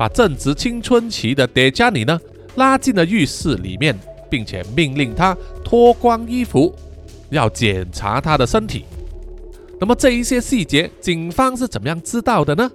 [0.00, 2.18] 把正值青春期的德加尼呢
[2.56, 3.94] 拉进了浴室里面，
[4.30, 6.74] 并且命令他脱光衣服，
[7.28, 8.86] 要检查他的身体。
[9.78, 12.70] 那么这一些细节，警方是怎么样知道的呢？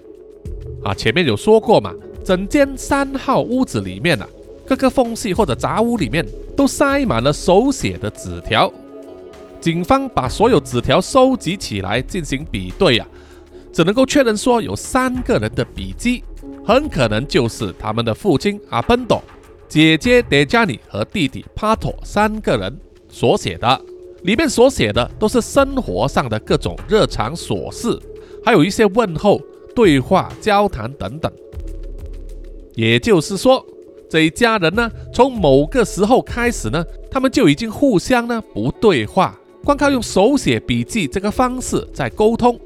[0.84, 1.92] 啊，前面有说过嘛，
[2.24, 4.30] 整间三号屋子里面啊。
[4.68, 6.24] 各个缝隙或者杂屋里面
[6.56, 8.72] 都塞满了手写的纸条，
[9.60, 13.08] 警方把所有纸条收集起来进行比对啊，
[13.76, 16.24] 只能够确认说有三个人的笔迹，
[16.66, 19.22] 很可能就是他们的父亲阿奔多、
[19.68, 22.74] 姐姐德加尼和弟弟帕托三个人
[23.10, 23.82] 所写的。
[24.24, 28.00] 里面所写的都是生活上的各种日常琐事，
[28.46, 29.42] 还有一些问候、
[29.76, 31.30] 对话、交谈等等。
[32.76, 33.64] 也就是说。
[34.08, 42.58] 这一家人呢，从某个时候开始呢，他们就已经互相呢不对话，光靠用手写笔记这个方式在沟通。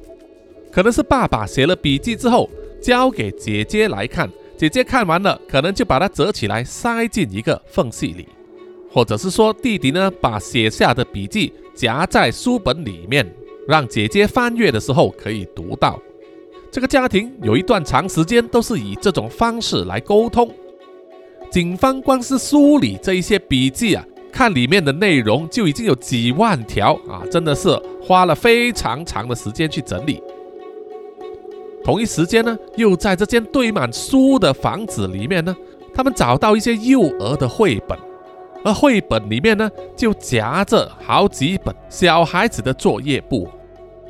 [0.72, 2.50] 可能是爸爸写了笔记之后
[2.82, 8.28] 交给姐姐来看，姐姐看完了，可能就把它折起来塞进一个缝隙里，
[8.92, 13.30] 或者是说弟弟呢把写下的笔记夹在书本里面，
[13.68, 16.00] 让姐姐翻阅的时候可以读到。
[16.72, 20.54] 这个家庭有一段长时间都是以这种方式来沟通。
[21.50, 30.22] 警方光是梳理这一些笔记啊，看里面的内容就已经有几万条啊，真的是花了非常长的时间去整理。
[31.84, 35.56] 同一时间呢，又在这间堆满书的房子里面呢，
[35.94, 37.98] 他们找到一些幼儿的绘本，
[38.64, 43.48] 而绘本里面呢，就夹着好几本小孩子的作业簿。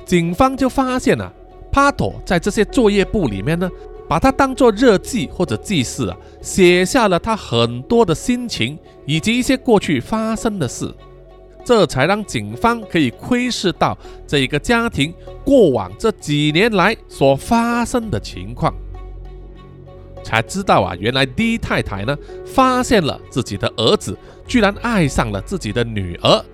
[0.06, 1.32] 警方就发现啊，
[1.72, 3.70] 帕托在这些作业簿里面呢。
[4.10, 10.92] 把它当做日记或者记事啊，写下了他很多的心情以及一些过去发生的事，
[11.64, 13.98] 这才让警方可以窥视到
[14.28, 18.74] 这一个家庭过往这几年来所发生的情况，
[20.24, 26.46] 才知道啊，原来 D 太太呢发现了自己的儿子居然爱上了自己的女儿，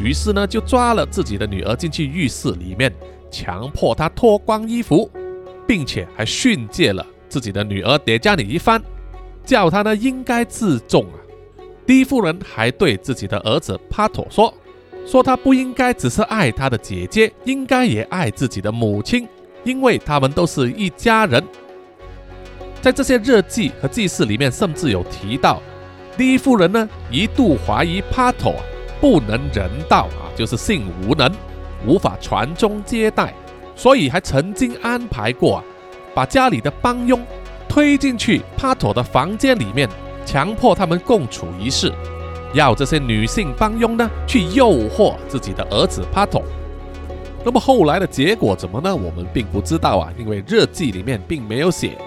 [0.00, 2.92] 于是呢就抓了自己的女儿进去浴室里面，
[3.30, 5.10] 强迫她脱光衣服。
[5.66, 8.82] 并且还训诫了自己的女儿叠加你一番，
[9.46, 11.16] 叫她呢应该自重啊。
[11.86, 14.52] 第一夫人还对自己的儿子帕托说
[15.06, 19.28] ：“说他不应该只是爱他的姐姐，应该也爱自己的母亲，
[19.64, 21.44] 因为他们都是一家人。”
[22.80, 25.60] 在这些日记和记事里面，甚至有提到，
[26.16, 28.54] 第一夫人呢一度怀疑帕托
[29.00, 31.30] 不能人道啊，就是性无能，
[31.86, 33.34] 无法传宗接代。
[33.76, 35.64] 所以还曾经安排过，啊
[36.14, 37.20] 把家里的帮佣
[37.68, 39.88] 推进去帕托的房间里面，
[40.24, 41.92] 强迫他们共处一室，
[42.52, 46.42] 要这些女性帮佣呢去诱惑自己的儿子帕托。
[47.44, 48.94] 那么后来的结果怎么呢？
[48.94, 51.98] 我们并不知道啊，因为日记里面并没有写。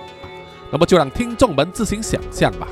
[0.71, 2.67] 那么就让听众们自行想象吧。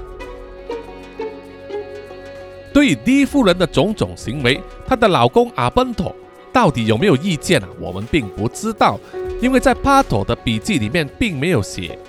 [2.73, 6.13] 对于第夫人的种种行为，她的老公阿奔托。
[6.51, 7.67] 到底有没有意见啊？
[7.79, 8.97] 我们并不知道，
[9.41, 11.99] 因为在帕托的笔记里面并没有写。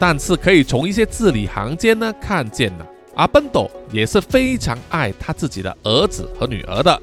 [0.00, 7.00] 但是可以从一些字里行间呢看见了，阿奔多也是非常爱他自己的儿子和女儿的，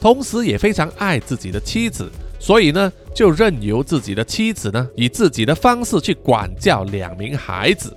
[0.00, 2.10] 同时也非常爱自己的妻子，
[2.40, 7.94] 所以呢就任由自己的妻子呢以自己的方式去管教两名孩子。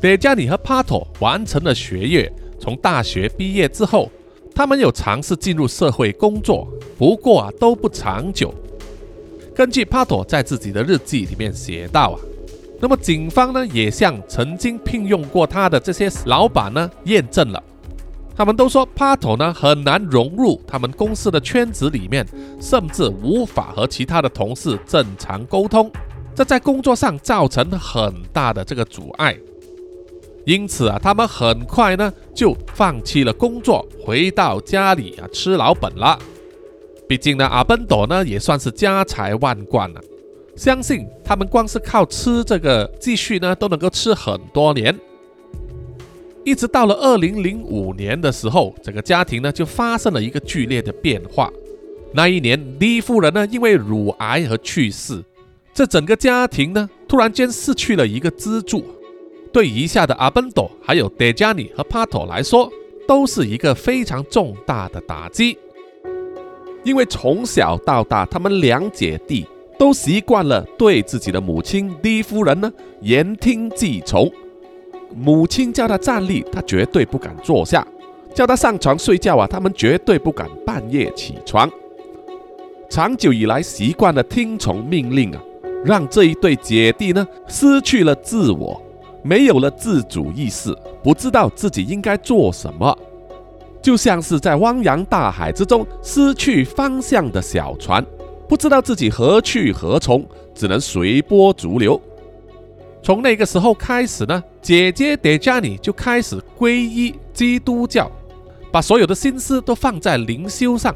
[0.00, 4.10] 德加尼和帕托完成了学业，从大学毕业之后。
[4.58, 6.66] 他们有尝试进入社会工作，
[6.96, 8.54] 不过啊都不长久。
[9.54, 12.16] 根据帕托在自己的日记里面写道啊，
[12.80, 17.62] 那么警方呢也向曾经聘用过他的这些老板呢验证了，
[18.36, 22.26] 他们都说帕托呢很难融入他们公司的圈子里面，
[22.60, 25.90] 甚至无法和其他的同事正常沟通，
[26.34, 29.36] 这在工作上造成很大的这个阻碍。
[30.44, 36.18] 因此啊，他们很快呢就放弃了工作，回到家里啊吃老本了。
[37.08, 40.00] 毕竟呢，阿奔朵呢也算是家财万贯了，
[40.56, 44.98] 相信他们光是靠吃这个积蓄呢都能够吃很多年。
[46.44, 51.52] 一直到了二零零五年的时候，整个家庭呢就发生了一个剧烈的变化。
[52.12, 55.22] 那一年，李夫人呢因为乳癌而去世，
[55.74, 58.84] 这整个家庭呢突然间失去了一个支柱，
[59.52, 62.70] 对余下的阿本朵、还有德加尼和帕托来说，
[63.06, 65.58] 都是一个非常重大的打击。
[66.84, 69.44] 因为从小到大，他们两姐弟
[69.78, 74.30] 都习惯了对自己的母亲李夫人呢言听计从。
[75.14, 77.86] 母亲叫他站立，他绝对不敢坐下；
[78.34, 81.70] 叫他上床睡觉啊，他们绝对不敢半夜起床。
[82.88, 85.40] 长久以来习惯了听从命令啊，
[85.84, 88.80] 让这一对姐弟呢失去了自我，
[89.22, 92.96] 没有了自主意识，不知道自己应该做什么，
[93.80, 98.04] 就像是在汪洋大海之中失去方向的小船，
[98.48, 100.24] 不知道自己何去何从，
[100.54, 102.00] 只能随波逐流。
[103.02, 108.10] 从那个时候开始呢，姐姐德加尼就开始皈依基督教，
[108.72, 110.94] 把所有的心思都放在灵修上，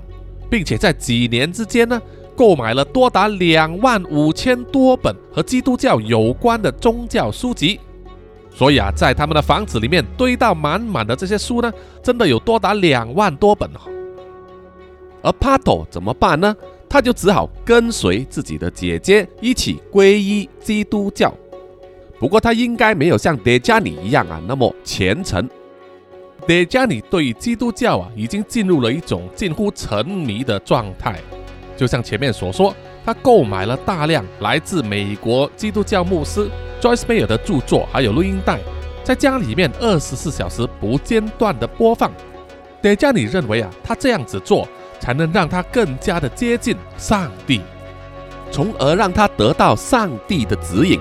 [0.48, 2.00] 并且在几年之间呢，
[2.36, 7.78] 购买了多达两万五千多本和基督教有关的宗教书籍。
[8.52, 11.72] 所以啊，在他们的房子里面堆到满满的这些书呢，
[12.02, 13.80] 真的有多达两万多本哦。
[15.22, 16.56] 而帕托怎么办呢？
[16.90, 21.32] 他就只好跟随自己的姐姐一起皈依基督教。
[22.18, 25.48] 不过他应该没有像德加尼一样啊那么虔诚。
[26.48, 31.20] 德加尼对基督教啊已经进入了一种近乎沉迷的状态，
[31.76, 32.74] 就像前面所说，
[33.04, 38.58] 他购买了大量来自美国基督教牧师 Joyce Meyer 的著作，还有录音带，
[39.04, 42.10] 在家里面二十四小时不间断的播放。
[42.82, 44.66] 德加尼认为啊，他这样子做
[45.00, 47.60] 才能让他更加的接近上帝，
[48.52, 51.00] 从而让他得到上帝的指引。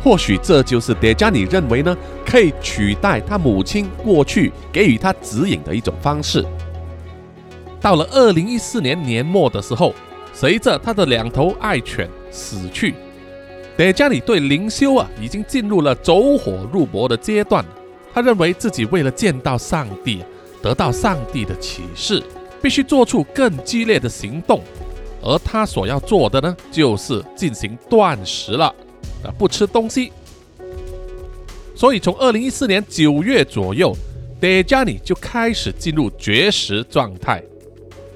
[0.00, 1.94] 或许这就是德加尼认为呢，
[2.24, 6.44] 可以取代他母亲过去给予他指引的一种方式。
[7.80, 9.92] 到了二零一四年年末的时候，
[10.32, 12.94] 随着他的两头爱犬死去，
[13.76, 17.64] 德加尼对灵修啊已经进入了走火入魔的阶段。
[18.14, 20.24] 他认为自己为了见到上帝，
[20.62, 22.22] 得到上帝的启示，
[22.62, 24.62] 必须做出更激烈的行动，
[25.22, 28.66] 而他所要做的呢，就是进行断食了。
[29.24, 30.12] 啊，不吃东西，
[31.74, 33.92] 所以从二零一四年九月左右，
[34.40, 37.42] 德加尼就开始进入绝食状态，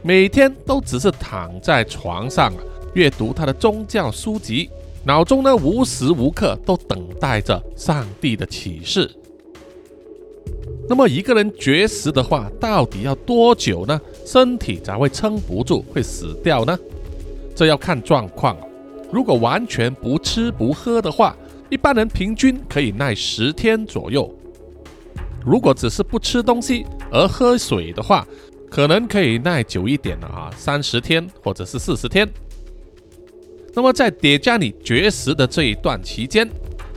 [0.01, 2.53] 每天都只是躺在床上
[2.95, 4.71] 阅读他的宗教书籍，
[5.05, 9.11] 脑中呢无时无刻都等待着上帝的启示。
[10.93, 13.99] 那么一个人绝食的话，到底要多久呢？
[14.27, 16.79] 身体才会撑不住，会死掉呢？
[17.57, 18.55] 这要看状况。
[19.11, 21.35] 如果完全不吃不喝的话，
[21.71, 24.31] 一般人平均可以耐十天左右。
[25.43, 28.29] 如果只是不吃东西而喝水的话，
[28.69, 32.29] 可能可以耐久一点了啊，三十天或者是四十天。
[33.73, 36.47] 那么在叠加尼绝食的这一段期间，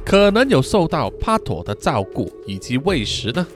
[0.06, 3.48] 可能有受到帕托的照顾以及喂食呢。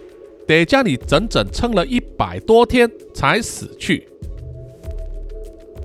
[0.50, 4.08] 德加里整整撑了一百多天才死去。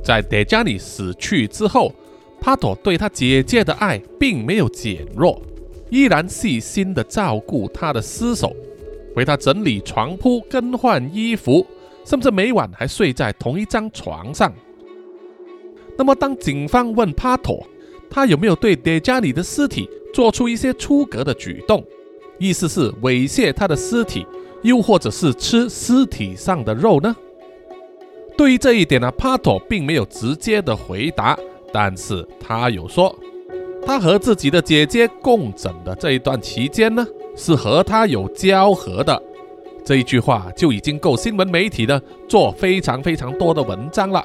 [0.02, 1.92] 在德加里死去之后。
[2.40, 5.40] 帕托对他姐姐的爱并没有减弱，
[5.88, 8.54] 依然细心的照顾他的尸首，
[9.16, 11.66] 为他整理床铺、更换衣服，
[12.04, 14.52] 甚至每晚还睡在同一张床上。
[15.96, 17.66] 那么，当警方问帕托，
[18.10, 21.82] 他有没有对德加里的尸体做出一些出格的举动，
[22.38, 24.26] 意思是猥亵他的尸体，
[24.64, 27.14] 又或者是吃尸体上的肉呢？
[28.36, 31.38] 对于这一点呢，帕托并没有直接的回答。
[31.72, 33.14] 但是他有说，
[33.84, 37.06] 他和自己的姐姐共枕的这一段期间呢，
[37.36, 39.22] 是和他有交合的。
[39.84, 44.24] 这一句话就已经够新闻媒体呢做非常非常多的文章了。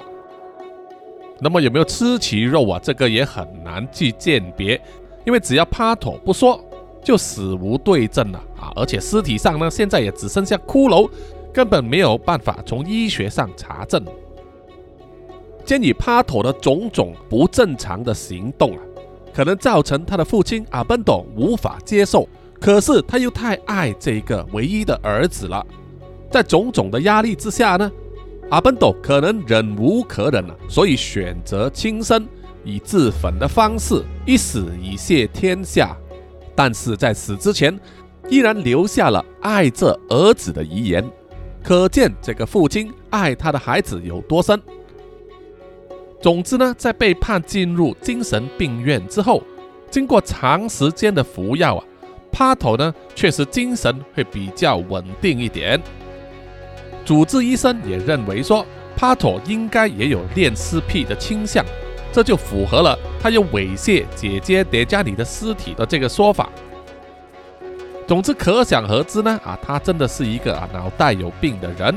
[1.42, 2.80] 那么有没有吃其肉啊？
[2.82, 4.80] 这个也很难去鉴别，
[5.26, 6.64] 因为只要帕托不说，
[7.04, 8.72] 就死无对证了啊！
[8.76, 11.10] 而且尸体上呢，现在也只剩下骷髅，
[11.53, 14.03] 根本没有办法从医学上查证。
[15.66, 18.80] 鉴于帕托的种种不正常的行动啊，
[19.34, 22.28] 可能造成他的父亲阿本朵无法接受。
[22.60, 25.66] 可是他又太爱这个唯一的儿子了，
[26.30, 27.89] 在种种的压力之下呢，
[28.49, 32.28] 阿本斗可能忍无可忍了，所以选择轻生，
[32.66, 35.95] 以自焚的方式一死以谢天下。
[36.53, 37.80] 但是在死之前，
[38.30, 41.04] 依然留下了爱这儿子的遗言，
[41.64, 44.62] 可见这个父亲爱他的孩子有多深。
[46.22, 49.42] 总之呢，在被判进入精神病院之后，
[49.90, 51.84] 经过长时间的服药啊，
[52.32, 55.82] 帕头呢确实精神会比较稳定一点。
[57.04, 58.66] 主治医生也认为说，
[58.96, 61.66] 帕托应该也有恋尸癖的倾向，
[62.12, 66.50] 这就符合了他有猥亵姐姐叠加里的尸体的这个说法。
[68.10, 71.93] 总之，可想而知呢，啊，他真的是一个啊脑袋有病的人，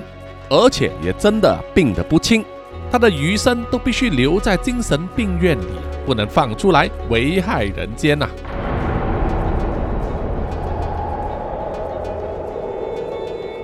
[0.51, 2.45] 而且也真的病得不轻，
[2.91, 5.65] 他的余生都必须留在精神病院里，
[6.05, 8.29] 不能放出来危害人间呐。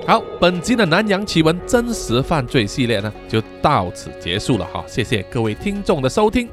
[0.06, 4.82] 好，本集的南洋奇闻真实犯罪系列呢，就到此结束了哈。
[4.86, 6.48] 谢谢各位听众的收听，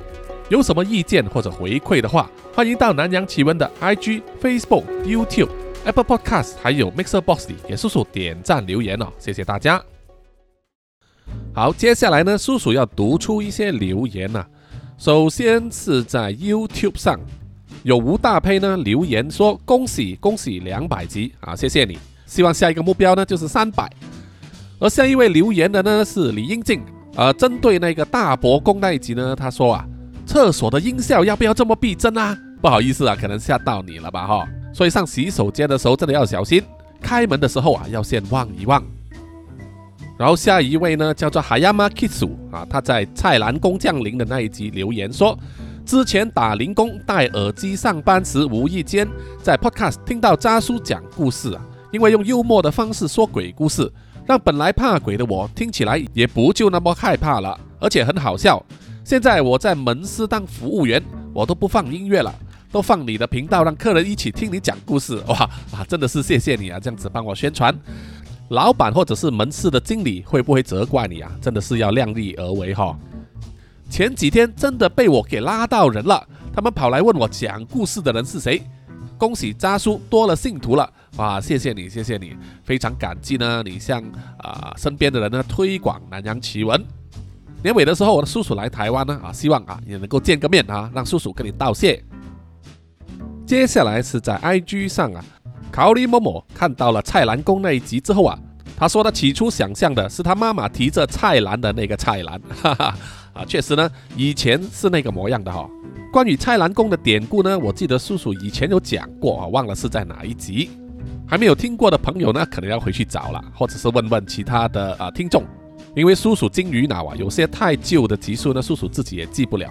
[0.49, 5.47] 有什么意见或者回馈的话，欢迎到南洋奇闻的 IG、Facebook、YouTube、
[5.85, 9.07] Apple Podcast 还有 Mixer Box 里给叔叔点赞留言哦。
[9.19, 9.81] 谢谢大家。
[11.53, 14.43] 好，接下来呢，叔叔要读出一些留言呐。
[14.97, 17.19] 首先是在 YouTube 上
[17.83, 23.87] 有吴大胚呢留言说：“恭喜恭喜两百集啊，谢谢你。”希望下一个目标呢就是三百，
[24.79, 26.81] 而下一位留言的呢是李英静，
[27.15, 29.85] 呃，针对那个大伯公那一集呢，他说啊，
[30.25, 32.35] 厕所的音效要不要这么逼真啊？
[32.59, 36.61] 不好意思啊，可能吓到你了吧哈，所以上洗手间的时候真的要小心，
[36.99, 38.83] 开门的时候啊要先望一望。
[40.17, 45.39] 然后下一位呢叫做海亚马 Kisu 啊，他在蔡澜宫降临的那一集留言说，
[45.85, 49.07] 之前打零工戴耳机上班时，无意间
[49.41, 51.65] 在 Podcast 听到渣叔讲故事啊。
[51.93, 53.89] 因为用幽默的方式说鬼故事，
[54.25, 58.61] 让本来怕鬼的我听起来也不就那么害怕了，而且很好笑。
[59.05, 61.01] 现在我在门市当服务员，
[61.33, 62.35] 我都不放音乐了，
[62.71, 65.15] 都放你的频道，让客人一起听你讲故事。
[65.27, 65.37] 哇
[65.71, 67.73] 啊，真的是谢谢你啊，这样子帮我宣传。
[68.49, 71.31] 老板或者是门市的经理会不会责怪你啊？
[71.41, 72.97] 真的是要量力而为哈。
[73.89, 78.61] 前几天真的被我给拉到人了，他们跑来问我讲故事的人是谁。
[79.17, 80.91] 恭喜渣叔多了信徒了。
[81.15, 83.63] 哇，谢谢你，谢谢你，非常感激呢。
[83.63, 84.03] 你向
[84.37, 86.83] 啊身边的人呢推广南洋奇闻。
[87.63, 92.03] 年尾的时候，我的叔叔来台湾呢，啊，希望啊也能够见个面啊，让叔叔跟你道谢。
[93.45, 95.23] 接下来是在 IG 上啊，
[95.71, 98.39] 考里某某看到了蔡澜公那一集之后啊，
[98.75, 102.97] 他说他起初想象的是他妈妈提着菜篮的那个菜篮，哈哈
[103.33, 103.87] 啊，确实呢，
[104.17, 105.69] 以前是那个模样的哈。
[106.11, 110.71] 关于蔡澜公的典故呢，我记得叔叔以前有讲过啊，忘了是在哪一集。
[111.27, 115.43] 还没有听过的朋友呢，可能要回去找了，或者是问问其他的啊听众，
[115.95, 119.69] 因为叔叔金鱼脑啊，有些太旧的集数呢，叔叔自己也记不了。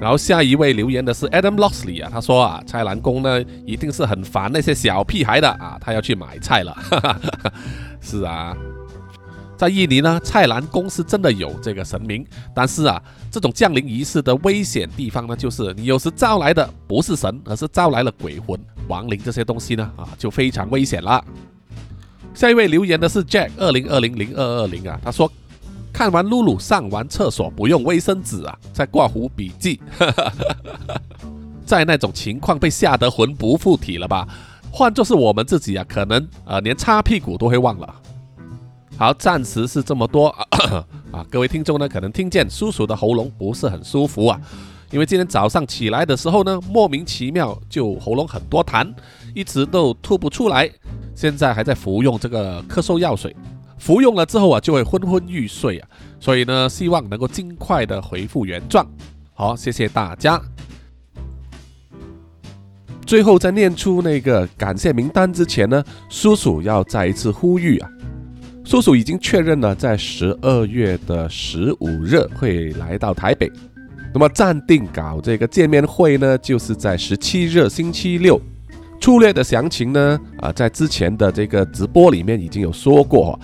[0.00, 6.76] 然后下一位留言的是 Adam Loxley 啊，他说啊，蔡澜公呢一定是很烦那些小屁孩的啊，他要去买菜了。
[8.00, 8.56] 是啊。
[9.56, 12.22] 在印尼呢，蔡澜公是真的有这个神明，
[12.54, 21.24] 但是啊，这种降临仪式的危险地方呢，就是你有时招来的不是神，而是招来了鬼魂、亡灵这些东西呢，啊，就非常危险了。
[22.34, 25.32] 下一位留言的是 Jack 二零二零零二二零啊，他说
[25.96, 29.80] 看完露露上完厕所不用卫生纸啊，在挂壶笔记，
[31.64, 34.28] 在那种情况被吓得魂不附体了吧？
[34.70, 37.94] 换作是我们自己啊，可能呃连擦屁股都会忘了。
[38.98, 40.28] 好，暂时是这么多
[41.12, 41.24] 啊！
[41.30, 44.38] 各位听众呢，可能听见叔叔的喉咙不是很舒服啊，
[44.90, 48.86] 因为今天早上起来的时候呢，莫名其妙就喉咙很多痰，
[49.34, 50.70] 一直都吐不出来，
[51.14, 53.34] 现在还在服用这个咳嗽药水，
[53.78, 58.86] 服用了之后啊，就会昏昏欲睡啊，所以呢，希望能够尽快的恢复原状。
[59.34, 60.40] 好，谢谢大家。
[63.06, 67.88] 最后在念出那个感谢名单之前呢，叔叔要再一次呼吁啊。
[68.64, 73.48] 叔叔已经确认了，在十二月的十五日会来到台北。
[74.12, 78.40] 那么暂定搞这个见面会呢，就是在十七日星期六。
[79.00, 83.38] 粗略的详情呢，啊，在之前的这个直播里面已经有说过。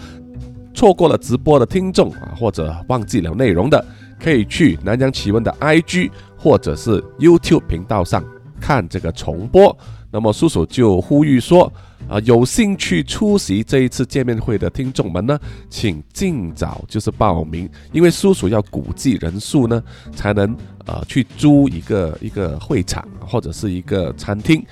[0.75, 3.85] 错过了直播的听众啊，或者忘记了内容的，
[4.21, 8.25] 可以去南疆奇闻的 IG 或者是 YouTube 频道上
[8.61, 9.77] 看这个重播。
[10.11, 11.73] 那么叔叔就呼吁说。
[12.09, 15.39] 啊，有兴趣出席这一次见面会的听众们呢，
[15.71, 19.81] 请尽早就是报名，因为叔叔要估计人数呢，
[20.13, 20.55] 才能
[20.85, 24.63] 呃去租一个一个会场或者是一个餐厅。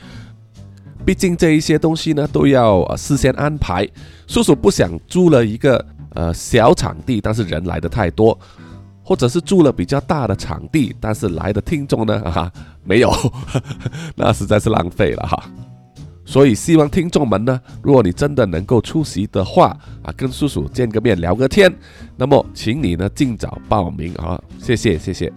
[1.11, 3.85] 毕竟这一些东西呢都要事先安排。
[4.29, 8.39] 叔叔不想租了一个呃小场地，但是人来的太多，
[9.03, 12.49] 或者是租了比较大的场地，但是来的听众呢哈
[12.85, 13.13] 没有，
[14.15, 15.51] 那实在是浪费了哈。
[16.25, 21.75] 所以希望听众们呢，如果你真的能够出席的话啊，跟叔叔见个面聊个天，
[22.17, 25.33] 那么请你呢尽早报名啊，谢谢谢谢。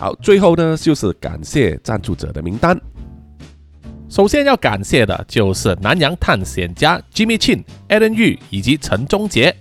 [0.00, 2.76] 好，最后呢就是感谢赞助者的名单。
[4.12, 9.56] 首先要感谢的就是南洋探险家 Jimmy Chin、Alan 以及陈忠杰。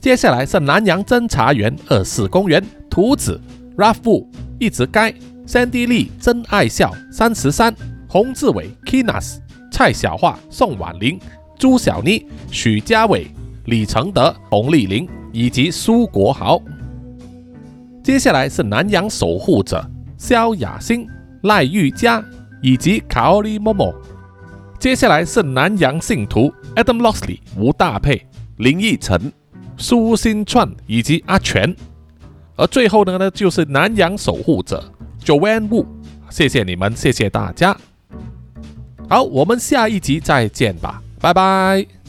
[0.00, 3.40] 接下来是南洋侦查员二四公园图子
[3.76, 4.26] Ralph
[4.58, 5.12] 一直该
[5.46, 7.72] Sandy Lee 真爱笑三十三。
[8.08, 9.36] 洪志伟、Kinas、
[9.70, 11.16] 蔡小桦、宋婉玲、
[11.56, 13.28] 朱小妮、许家伟、
[13.66, 16.60] 李承德、洪丽玲以及苏国豪。
[18.02, 19.88] 接下来是南洋守护者
[20.18, 21.06] 萧雅欣、
[21.42, 22.20] 赖玉佳
[22.64, 23.94] 以及卡奥利莫莫。
[24.78, 29.30] 接下来是南洋信徒 Adam Lossley、吴大佩、林奕晨、
[29.76, 31.76] 苏新串以及阿全。
[32.56, 34.82] 而最后呢呢就是南洋守护者
[35.22, 35.84] Joanne Wu。
[36.30, 37.76] 谢谢你们，谢谢大家。
[39.10, 42.03] 好，我们下一集再见吧，拜拜。